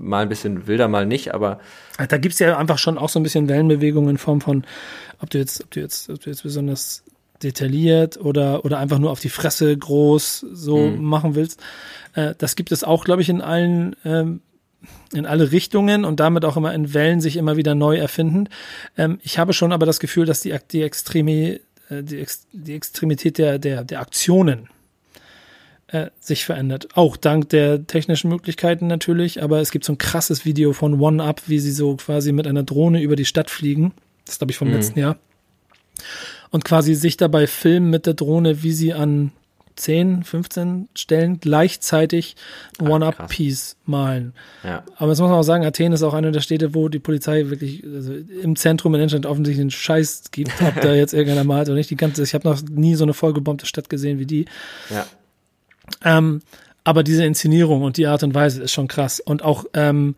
[0.00, 1.60] mal ein bisschen wilder, mal nicht, aber.
[2.08, 4.64] Da gibt's ja einfach schon auch so ein bisschen Wellenbewegungen in Form von,
[5.20, 7.04] ob du jetzt, ob du jetzt, ob du jetzt besonders
[7.42, 11.02] detailliert oder, oder einfach nur auf die Fresse groß so mhm.
[11.02, 11.60] machen willst.
[12.14, 14.40] Äh, das gibt es auch, glaube ich, in allen, ähm,
[15.12, 18.48] in alle Richtungen und damit auch immer in Wellen sich immer wieder neu erfinden.
[18.96, 22.74] Ähm, ich habe schon aber das Gefühl, dass die, die Extremi, äh, die, Ex, die
[22.74, 24.68] Extremität der, der, der Aktionen
[25.92, 26.88] äh, sich verändert.
[26.94, 31.22] Auch dank der technischen Möglichkeiten natürlich, aber es gibt so ein krasses Video von One
[31.22, 33.92] Up, wie sie so quasi mit einer Drohne über die Stadt fliegen.
[34.24, 34.74] Das glaube ich, vom mhm.
[34.74, 35.16] letzten Jahr.
[36.50, 39.32] Und quasi sich dabei filmen mit der Drohne, wie sie an
[39.76, 42.36] 10, 15 Stellen gleichzeitig
[42.80, 44.34] One-Up-Piece malen.
[44.62, 44.84] Ja.
[44.96, 47.48] Aber das muss man auch sagen, Athen ist auch eine der Städte, wo die Polizei
[47.48, 51.68] wirklich also im Zentrum in England offensichtlich einen Scheiß gibt, ob da jetzt irgendeiner malt
[51.68, 51.90] oder nicht.
[51.90, 54.44] Die ganze, ich habe noch nie so eine vollgebombte Stadt gesehen wie die.
[54.90, 55.06] Ja.
[56.04, 56.40] Ähm,
[56.84, 59.20] aber diese Inszenierung und die Art und Weise ist schon krass.
[59.20, 60.14] Und auch, ähm,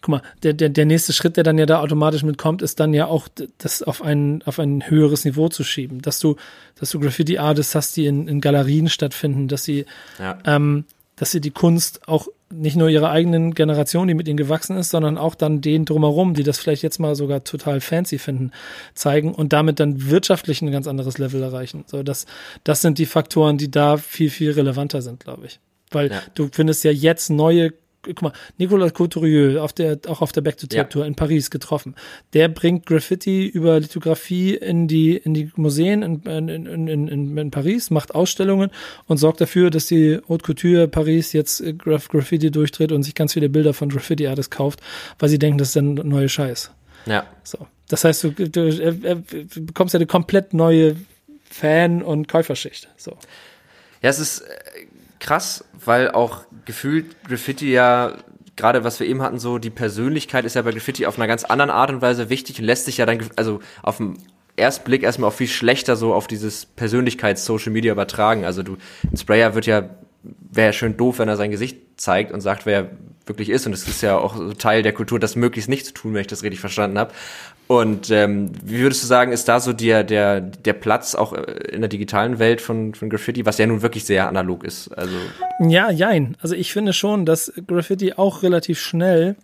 [0.00, 2.92] guck mal, der, der, der nächste Schritt, der dann ja da automatisch mitkommt, ist dann
[2.92, 3.28] ja auch,
[3.58, 6.02] das auf ein, auf ein höheres Niveau zu schieben.
[6.02, 6.36] Dass du,
[6.78, 9.86] dass du Graffiti-Artists hast, die in, in Galerien stattfinden, dass sie,
[10.18, 10.38] ja.
[10.44, 10.84] ähm,
[11.16, 14.90] dass sie die Kunst auch nicht nur ihrer eigenen Generation, die mit ihnen gewachsen ist,
[14.90, 18.52] sondern auch dann denen drumherum, die das vielleicht jetzt mal sogar total fancy finden,
[18.94, 21.84] zeigen und damit dann wirtschaftlich ein ganz anderes Level erreichen.
[21.86, 22.26] So, das,
[22.62, 25.60] das sind die Faktoren, die da viel, viel relevanter sind, glaube ich.
[25.90, 26.22] Weil ja.
[26.34, 27.72] du findest ja jetzt neue
[28.04, 31.08] guck mal, Nicolas Couturier auf der, auch auf der Back to Tape Tour ja.
[31.08, 31.94] in Paris getroffen.
[32.32, 37.50] Der bringt Graffiti über Lithografie in die, in die Museen in, in, in, in, in
[37.50, 38.70] Paris, macht Ausstellungen
[39.06, 43.32] und sorgt dafür, dass die Haute Couture Paris jetzt Graf Graffiti durchdreht und sich ganz
[43.32, 44.80] viele Bilder von Graffiti Artists kauft,
[45.18, 46.70] weil sie denken, das ist dann neue Scheiß.
[47.06, 47.26] Ja.
[47.42, 47.66] So.
[47.88, 50.96] Das heißt, du, du, äh, du bekommst ja eine komplett neue
[51.50, 52.88] Fan- und Käuferschicht.
[52.96, 53.12] So.
[54.02, 54.86] Ja, es ist äh,
[55.18, 58.16] krass, weil auch gefühlt Graffiti ja
[58.56, 61.44] gerade was wir eben hatten, so die Persönlichkeit ist ja bei Graffiti auf einer ganz
[61.44, 64.16] anderen Art und Weise wichtig und lässt sich ja dann, also auf dem
[64.56, 68.44] Erstblick erstmal auch viel schlechter so auf dieses Persönlichkeits-Social Media übertragen.
[68.44, 68.76] Also du,
[69.10, 69.90] ein Sprayer wird ja,
[70.22, 72.90] wäre ja schön doof, wenn er sein Gesicht zeigt und sagt, wer er
[73.26, 73.66] wirklich ist.
[73.66, 76.28] Und es ist ja auch Teil der Kultur, das möglichst nicht zu tun, wenn ich
[76.28, 77.12] das richtig verstanden habe.
[77.66, 81.42] Und ähm, wie würdest du sagen, ist da so der, der, der Platz auch äh,
[81.72, 84.88] in der digitalen Welt von, von Graffiti, was ja nun wirklich sehr analog ist?
[84.88, 85.14] Also
[85.60, 86.36] ja, jein.
[86.40, 89.36] Also ich finde schon, dass Graffiti auch relativ schnell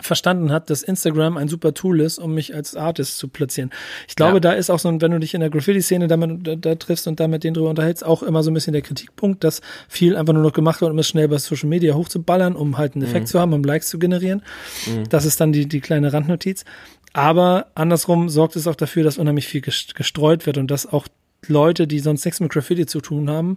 [0.00, 3.70] verstanden hat, dass Instagram ein super Tool ist, um mich als Artist zu platzieren.
[4.06, 4.40] Ich glaube, ja.
[4.40, 7.08] da ist auch so ein, wenn du dich in der Graffiti-Szene damit da, da, triffst
[7.08, 10.16] und da mit denen drüber unterhältst, auch immer so ein bisschen der Kritikpunkt, dass viel
[10.16, 13.02] einfach nur noch gemacht wird, um es schnell bei Social Media hochzuballern, um halt einen
[13.02, 13.26] Effekt mhm.
[13.26, 14.42] zu haben, um Likes zu generieren.
[14.86, 15.08] Mhm.
[15.08, 16.64] Das ist dann die, die kleine Randnotiz.
[17.12, 21.06] Aber andersrum sorgt es auch dafür, dass unheimlich viel gestreut wird und dass auch
[21.46, 23.56] Leute, die sonst nichts mit Graffiti zu tun haben,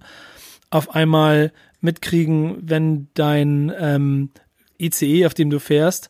[0.69, 1.51] auf einmal
[1.81, 4.29] mitkriegen, wenn dein ähm,
[4.79, 6.09] ICE, auf dem du fährst,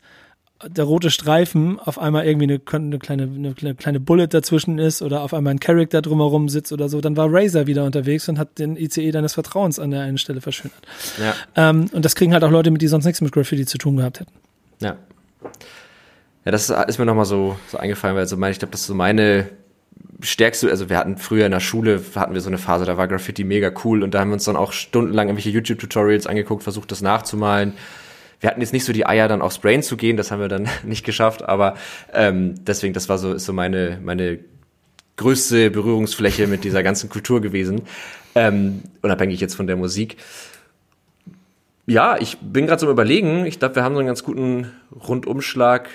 [0.66, 5.22] der rote Streifen auf einmal irgendwie eine, eine, kleine, eine kleine Bullet dazwischen ist oder
[5.22, 8.58] auf einmal ein Character drumherum sitzt oder so, dann war Razer wieder unterwegs und hat
[8.58, 10.80] den ICE deines Vertrauens an der einen Stelle verschönert.
[11.18, 11.34] Ja.
[11.56, 13.96] Ähm, und das kriegen halt auch Leute mit, die sonst nichts mit Graffiti zu tun
[13.96, 14.32] gehabt hätten.
[14.80, 14.96] Ja.
[16.44, 18.86] Ja, das ist mir nochmal so, so eingefallen, weil so meine, ich glaube, das ist
[18.88, 19.48] so meine
[20.20, 23.08] stärkste, also wir hatten früher in der Schule, hatten wir so eine Phase, da war
[23.08, 26.90] Graffiti mega cool und da haben wir uns dann auch stundenlang irgendwelche YouTube-Tutorials angeguckt, versucht
[26.92, 27.74] das nachzumalen.
[28.40, 30.48] Wir hatten jetzt nicht so die Eier, dann aufs Brain zu gehen, das haben wir
[30.48, 31.76] dann nicht geschafft, aber
[32.12, 34.40] ähm, deswegen, das war so, ist so meine, meine
[35.16, 37.82] größte Berührungsfläche mit dieser ganzen Kultur gewesen,
[38.34, 40.16] ähm, unabhängig jetzt von der Musik.
[41.86, 44.72] Ja, ich bin gerade so überlegen, ich glaube, wir haben so einen ganz guten
[45.06, 45.88] Rundumschlag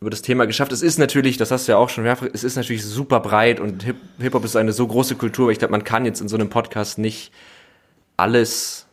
[0.00, 0.72] über das Thema geschafft.
[0.72, 3.60] Es ist natürlich, das hast du ja auch schon mehrfach, es ist natürlich super breit
[3.60, 3.84] und
[4.18, 6.50] Hip-Hop ist eine so große Kultur, aber ich glaube, man kann jetzt in so einem
[6.50, 7.32] Podcast nicht
[8.16, 8.86] alles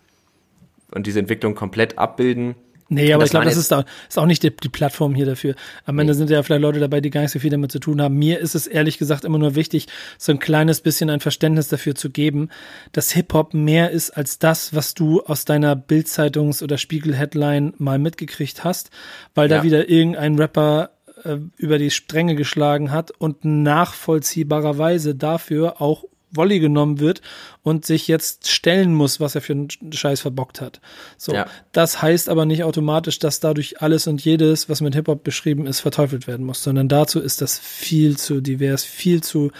[0.91, 2.55] und diese Entwicklung komplett abbilden.
[2.89, 5.55] Nee, aber ich glaube, das ist, auch, ist auch nicht die, die Plattform hier dafür.
[5.85, 6.17] Am Ende nee.
[6.17, 8.15] sind ja vielleicht Leute dabei, die gar nicht so viel damit zu tun haben.
[8.15, 9.87] Mir ist es ehrlich gesagt immer nur wichtig,
[10.17, 12.49] so ein kleines bisschen ein Verständnis dafür zu geben,
[12.91, 18.63] dass Hip-Hop mehr ist als das, was du aus deiner Bild-Zeitungs- oder Spiegel-Headline mal mitgekriegt
[18.63, 18.91] hast,
[19.33, 19.57] weil ja.
[19.57, 20.91] da wieder irgendein Rapper
[21.23, 26.05] äh, über die Stränge geschlagen hat und nachvollziehbarerweise dafür auch
[26.35, 27.21] Volley genommen wird
[27.61, 30.81] und sich jetzt stellen muss, was er für einen Scheiß verbockt hat.
[31.17, 31.45] So, ja.
[31.71, 35.81] das heißt aber nicht automatisch, dass dadurch alles und jedes, was mit Hip-Hop beschrieben ist,
[35.81, 39.51] verteufelt werden muss, sondern dazu ist das viel zu divers, viel zu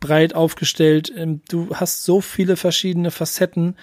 [0.00, 1.12] breit aufgestellt.
[1.16, 3.76] Ähm, du hast so viele verschiedene Facetten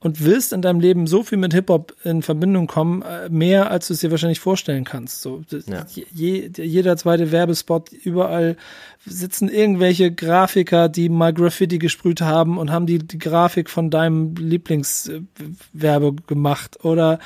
[0.00, 3.88] und wirst in deinem Leben so viel mit Hip-Hop in Verbindung kommen, äh, mehr als
[3.88, 5.22] du es dir wahrscheinlich vorstellen kannst.
[5.22, 5.86] So, ja.
[6.12, 8.56] je, jeder zweite Werbespot, überall
[9.04, 14.34] sitzen irgendwelche Grafiker, die mal Graffiti gesprüht haben und haben die, die Grafik von deinem
[14.36, 17.18] Lieblingswerbe gemacht oder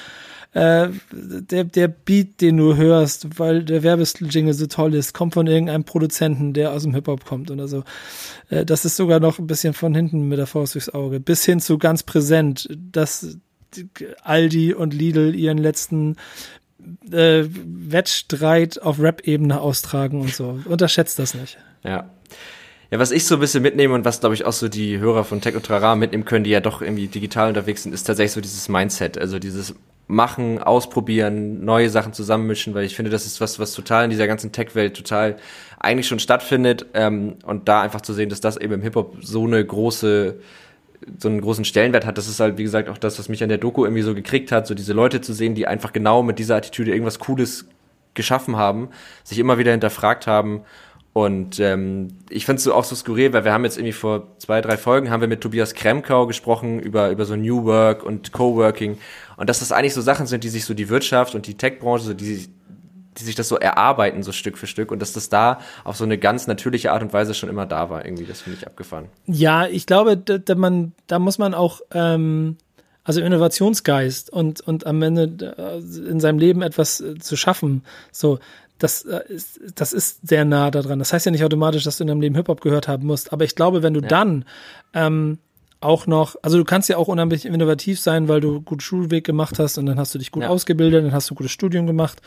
[0.55, 5.47] äh, der, der Beat, den du hörst, weil der Werbejingle so toll ist, kommt von
[5.47, 7.85] irgendeinem Produzenten, der aus dem Hip-Hop kommt oder so.
[8.51, 11.21] Äh, das ist sogar noch ein bisschen von hinten mit der Faust durchs Auge.
[11.21, 13.39] Bis hin zu ganz präsent, dass
[14.23, 16.17] Aldi und Lidl ihren letzten
[17.11, 20.61] äh, Wettstreit auf Rap-Ebene austragen und so.
[20.67, 21.59] Unterschätzt das nicht.
[21.83, 22.11] Ja.
[22.93, 25.24] Ja, was ich so ein bisschen mitnehme und was, glaube ich, auch so die Hörer
[25.24, 28.32] von Tech und Trara mitnehmen können, die ja doch irgendwie digital unterwegs sind, ist tatsächlich
[28.32, 29.16] so dieses Mindset.
[29.16, 29.74] Also dieses
[30.09, 34.26] machen, ausprobieren, neue Sachen zusammenmischen, weil ich finde, das ist was, was total in dieser
[34.26, 35.36] ganzen Tech-Welt total
[35.80, 39.47] eigentlich schon stattfindet ähm, und da einfach zu sehen, dass das eben im Hip-Hop so
[39.47, 40.34] eine große
[41.18, 43.49] so einen großen Stellenwert hat, das ist halt, wie gesagt, auch das, was mich an
[43.49, 46.38] der Doku irgendwie so gekriegt hat, so diese Leute zu sehen, die einfach genau mit
[46.38, 47.64] dieser Attitüde irgendwas Cooles
[48.14, 48.90] geschaffen haben,
[49.24, 50.61] sich immer wieder hinterfragt haben
[51.15, 54.29] und ähm, ich finde es so auch so skurril, weil wir haben jetzt irgendwie vor
[54.39, 58.33] zwei, drei Folgen haben wir mit Tobias Kremkau gesprochen über, über so New Work und
[58.33, 58.97] Coworking.
[59.37, 62.05] Und dass das eigentlich so Sachen sind, die sich so die Wirtschaft und die Tech-Branche,
[62.05, 62.49] so die,
[63.19, 64.91] die sich das so erarbeiten, so Stück für Stück.
[64.91, 67.91] Und dass das da auf so eine ganz natürliche Art und Weise schon immer da
[67.91, 68.25] war, irgendwie.
[68.25, 69.09] Das finde ich abgefahren.
[69.27, 72.57] Ja, ich glaube, da, da, man, da muss man auch ähm,
[73.05, 77.83] Also Innovationsgeist und, und am Ende äh, in seinem Leben etwas äh, zu schaffen.
[78.13, 78.39] So,
[78.83, 80.99] das, äh, ist, das ist sehr nah daran.
[80.99, 83.33] Das heißt ja nicht automatisch, dass du in deinem Leben Hip-Hop gehört haben musst.
[83.33, 84.09] Aber ich glaube, wenn du ja.
[84.09, 84.45] dann
[84.93, 85.39] ähm,
[85.80, 89.59] auch noch, also du kannst ja auch unheimlich innovativ sein, weil du gut Schulweg gemacht
[89.59, 90.49] hast und dann hast du dich gut ja.
[90.49, 92.20] ausgebildet, dann hast du ein gutes Studium gemacht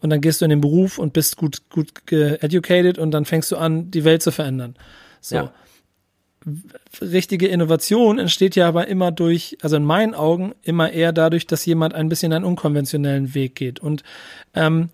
[0.00, 3.50] und dann gehst du in den Beruf und bist gut, gut educated und dann fängst
[3.50, 4.76] du an, die Welt zu verändern.
[5.20, 5.36] So.
[5.36, 5.52] Ja.
[7.00, 11.66] Richtige Innovation entsteht ja aber immer durch, also in meinen Augen immer eher dadurch, dass
[11.66, 13.80] jemand ein bisschen einen unkonventionellen Weg geht.
[13.80, 14.02] Und
[14.54, 14.90] ähm,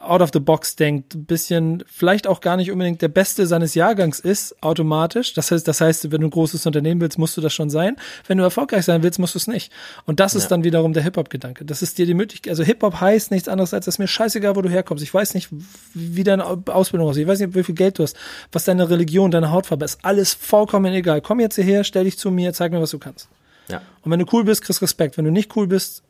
[0.00, 3.74] out of the box denkt, ein bisschen vielleicht auch gar nicht unbedingt der Beste seines
[3.74, 5.34] Jahrgangs ist, automatisch.
[5.34, 7.96] Das heißt, das heißt, wenn du ein großes Unternehmen willst, musst du das schon sein.
[8.26, 9.72] Wenn du erfolgreich sein willst, musst du es nicht.
[10.04, 10.38] Und das ja.
[10.38, 11.64] ist dann wiederum der Hip-Hop-Gedanke.
[11.64, 14.62] Das ist dir die Möglichkeit, also Hip-Hop heißt nichts anderes als, dass mir scheißegal, wo
[14.62, 15.02] du herkommst.
[15.04, 15.48] Ich weiß nicht,
[15.94, 17.22] wie deine Ausbildung aussieht.
[17.22, 18.16] Ich weiß nicht, wie viel Geld du hast,
[18.52, 19.98] was deine Religion, deine Hautfarbe ist.
[20.02, 21.20] Alles vollkommen egal.
[21.20, 23.28] Komm jetzt hierher, stell dich zu mir, zeig mir, was du kannst.
[23.68, 23.82] Ja.
[24.02, 25.18] Und wenn du cool bist, kriegst Respekt.
[25.18, 26.02] Wenn du nicht cool bist,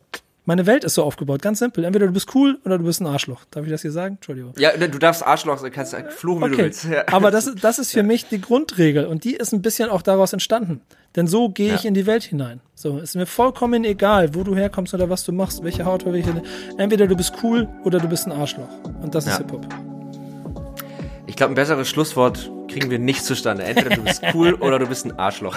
[0.49, 1.85] meine Welt ist so aufgebaut, ganz simpel.
[1.85, 3.45] Entweder du bist cool oder du bist ein Arschloch.
[3.51, 4.15] Darf ich das hier sagen?
[4.15, 4.55] Entschuldigung.
[4.57, 6.53] Ja, du darfst Arschloch, du kannst fluchen, okay.
[6.53, 6.85] wie du willst.
[6.85, 7.05] Ja.
[7.09, 8.03] Aber das, das ist für ja.
[8.03, 10.81] mich die Grundregel und die ist ein bisschen auch daraus entstanden.
[11.17, 11.89] Denn so gehe ich ja.
[11.89, 12.63] in die Welt hinein.
[12.75, 16.15] So, ist mir vollkommen egal, wo du herkommst oder was du machst, welche Haut oder
[16.15, 16.43] welche.
[16.79, 18.71] Entweder du bist cool oder du bist ein Arschloch.
[19.03, 19.67] Und das ist Hip-Hop.
[21.27, 23.65] Ich glaube, ein besseres Schlusswort kriegen wir nicht zustande.
[23.65, 25.57] Entweder du bist cool oder du bist ein Arschloch.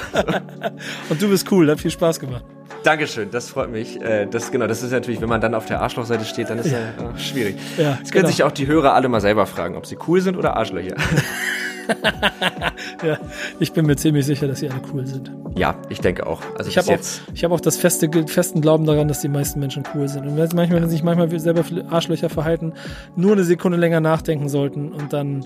[1.10, 2.44] und du bist cool, hat viel Spaß gemacht.
[2.84, 4.02] Dankeschön, das freut mich.
[4.02, 6.72] Äh, das, genau, das ist natürlich, wenn man dann auf der Arschlochseite steht, dann ist
[6.72, 7.58] ja, ja schwierig.
[7.78, 8.28] Ja, Jetzt können genau.
[8.28, 10.96] sich auch die Hörer alle mal selber fragen, ob sie cool sind oder Arschlöcher.
[13.06, 13.18] ja,
[13.60, 15.32] ich bin mir ziemlich sicher, dass sie alle cool sind.
[15.56, 16.42] Ja, ich denke auch.
[16.58, 19.84] Also ich habe auch, hab auch das feste, festen Glauben daran, dass die meisten Menschen
[19.94, 20.26] cool sind.
[20.26, 22.74] Und manchmal, wenn sich manchmal selber Arschlöcher verhalten,
[23.16, 25.46] nur eine Sekunde länger nachdenken sollten und dann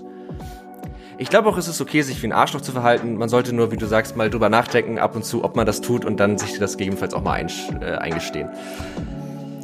[1.18, 3.16] ich glaube auch, es ist okay, sich wie ein Arschloch zu verhalten.
[3.16, 5.80] Man sollte nur, wie du sagst, mal drüber nachdenken, ab und zu, ob man das
[5.80, 7.44] tut und dann sich das gegebenenfalls auch mal
[7.80, 8.48] äh, eingestehen.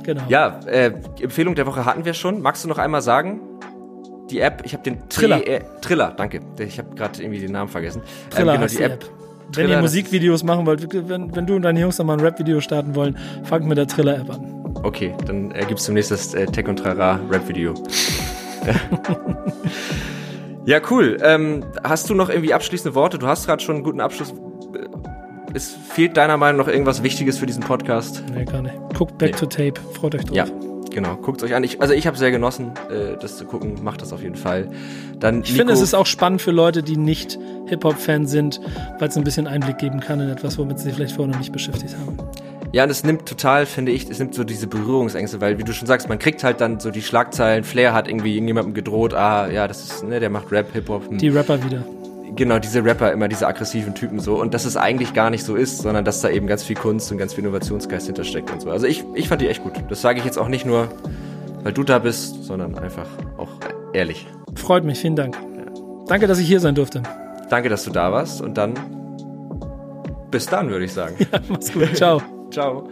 [0.03, 0.22] Genau.
[0.28, 2.42] Ja, äh, Empfehlung der Woche hatten wir schon.
[2.42, 3.40] Magst du noch einmal sagen?
[4.30, 5.46] Die App, ich habe den Triller.
[5.46, 6.40] Äh, Triller, danke.
[6.59, 8.03] Ich habe gerade irgendwie den Namen vergessen.
[8.30, 8.92] Triller ähm, genau, die, die App.
[8.92, 9.11] App.
[9.53, 12.20] Triller, wenn ihr Musikvideos machen wollt, wenn, wenn du und deine Jungs noch mal ein
[12.20, 14.80] Rap-Video starten wollen, fangt mit der Triller-App an.
[14.82, 17.74] Okay, dann äh, gibt's demnächst das äh, Tech und Trara Rap-Video.
[20.64, 21.18] Ja, cool.
[21.22, 23.18] Ähm, hast du noch irgendwie abschließende Worte?
[23.18, 24.32] Du hast gerade schon einen guten Abschluss.
[25.54, 28.22] Es fehlt deiner Meinung nach irgendwas Wichtiges für diesen Podcast?
[28.32, 28.74] Nee, gar nicht.
[28.96, 29.38] Guckt Back nee.
[29.38, 29.74] to Tape.
[29.92, 30.36] Freut euch drauf.
[30.36, 30.46] Ja,
[30.90, 31.16] genau.
[31.16, 31.64] Guckt euch an.
[31.64, 33.82] Ich, also ich habe sehr genossen, äh, das zu gucken.
[33.82, 34.70] Macht das auf jeden Fall.
[35.18, 38.60] Dann ich Nico, finde, es ist auch spannend für Leute, die nicht Hip-Hop-Fan sind,
[39.00, 41.40] weil es ein bisschen Einblick geben kann in etwas, womit sie sich vielleicht vorher noch
[41.40, 42.16] nicht beschäftigt haben.
[42.72, 45.74] Ja, und es nimmt total, finde ich, es nimmt so diese Berührungsängste, weil, wie du
[45.74, 49.50] schon sagst, man kriegt halt dann so die Schlagzeilen, Flair hat irgendwie irgendjemandem gedroht, ah,
[49.50, 51.10] ja, das ist, ne, der macht Rap, Hip-Hop.
[51.10, 51.18] Hm.
[51.18, 51.84] Die Rapper wieder.
[52.34, 54.40] Genau, diese Rapper, immer diese aggressiven Typen so.
[54.40, 57.12] Und dass es eigentlich gar nicht so ist, sondern dass da eben ganz viel Kunst
[57.12, 58.70] und ganz viel Innovationsgeist hintersteckt und so.
[58.70, 59.74] Also ich, ich fand die echt gut.
[59.90, 60.88] Das sage ich jetzt auch nicht nur,
[61.62, 63.06] weil du da bist, sondern einfach
[63.36, 63.50] auch
[63.92, 64.26] ehrlich.
[64.54, 65.36] Freut mich, vielen Dank.
[65.36, 65.72] Ja.
[66.06, 67.02] Danke, dass ich hier sein durfte.
[67.50, 68.74] Danke, dass du da warst und dann
[70.30, 71.14] bis dann, würde ich sagen.
[71.32, 71.94] Ja, mach's gut.
[71.94, 72.22] Ciao.
[72.53, 72.86] Ciao.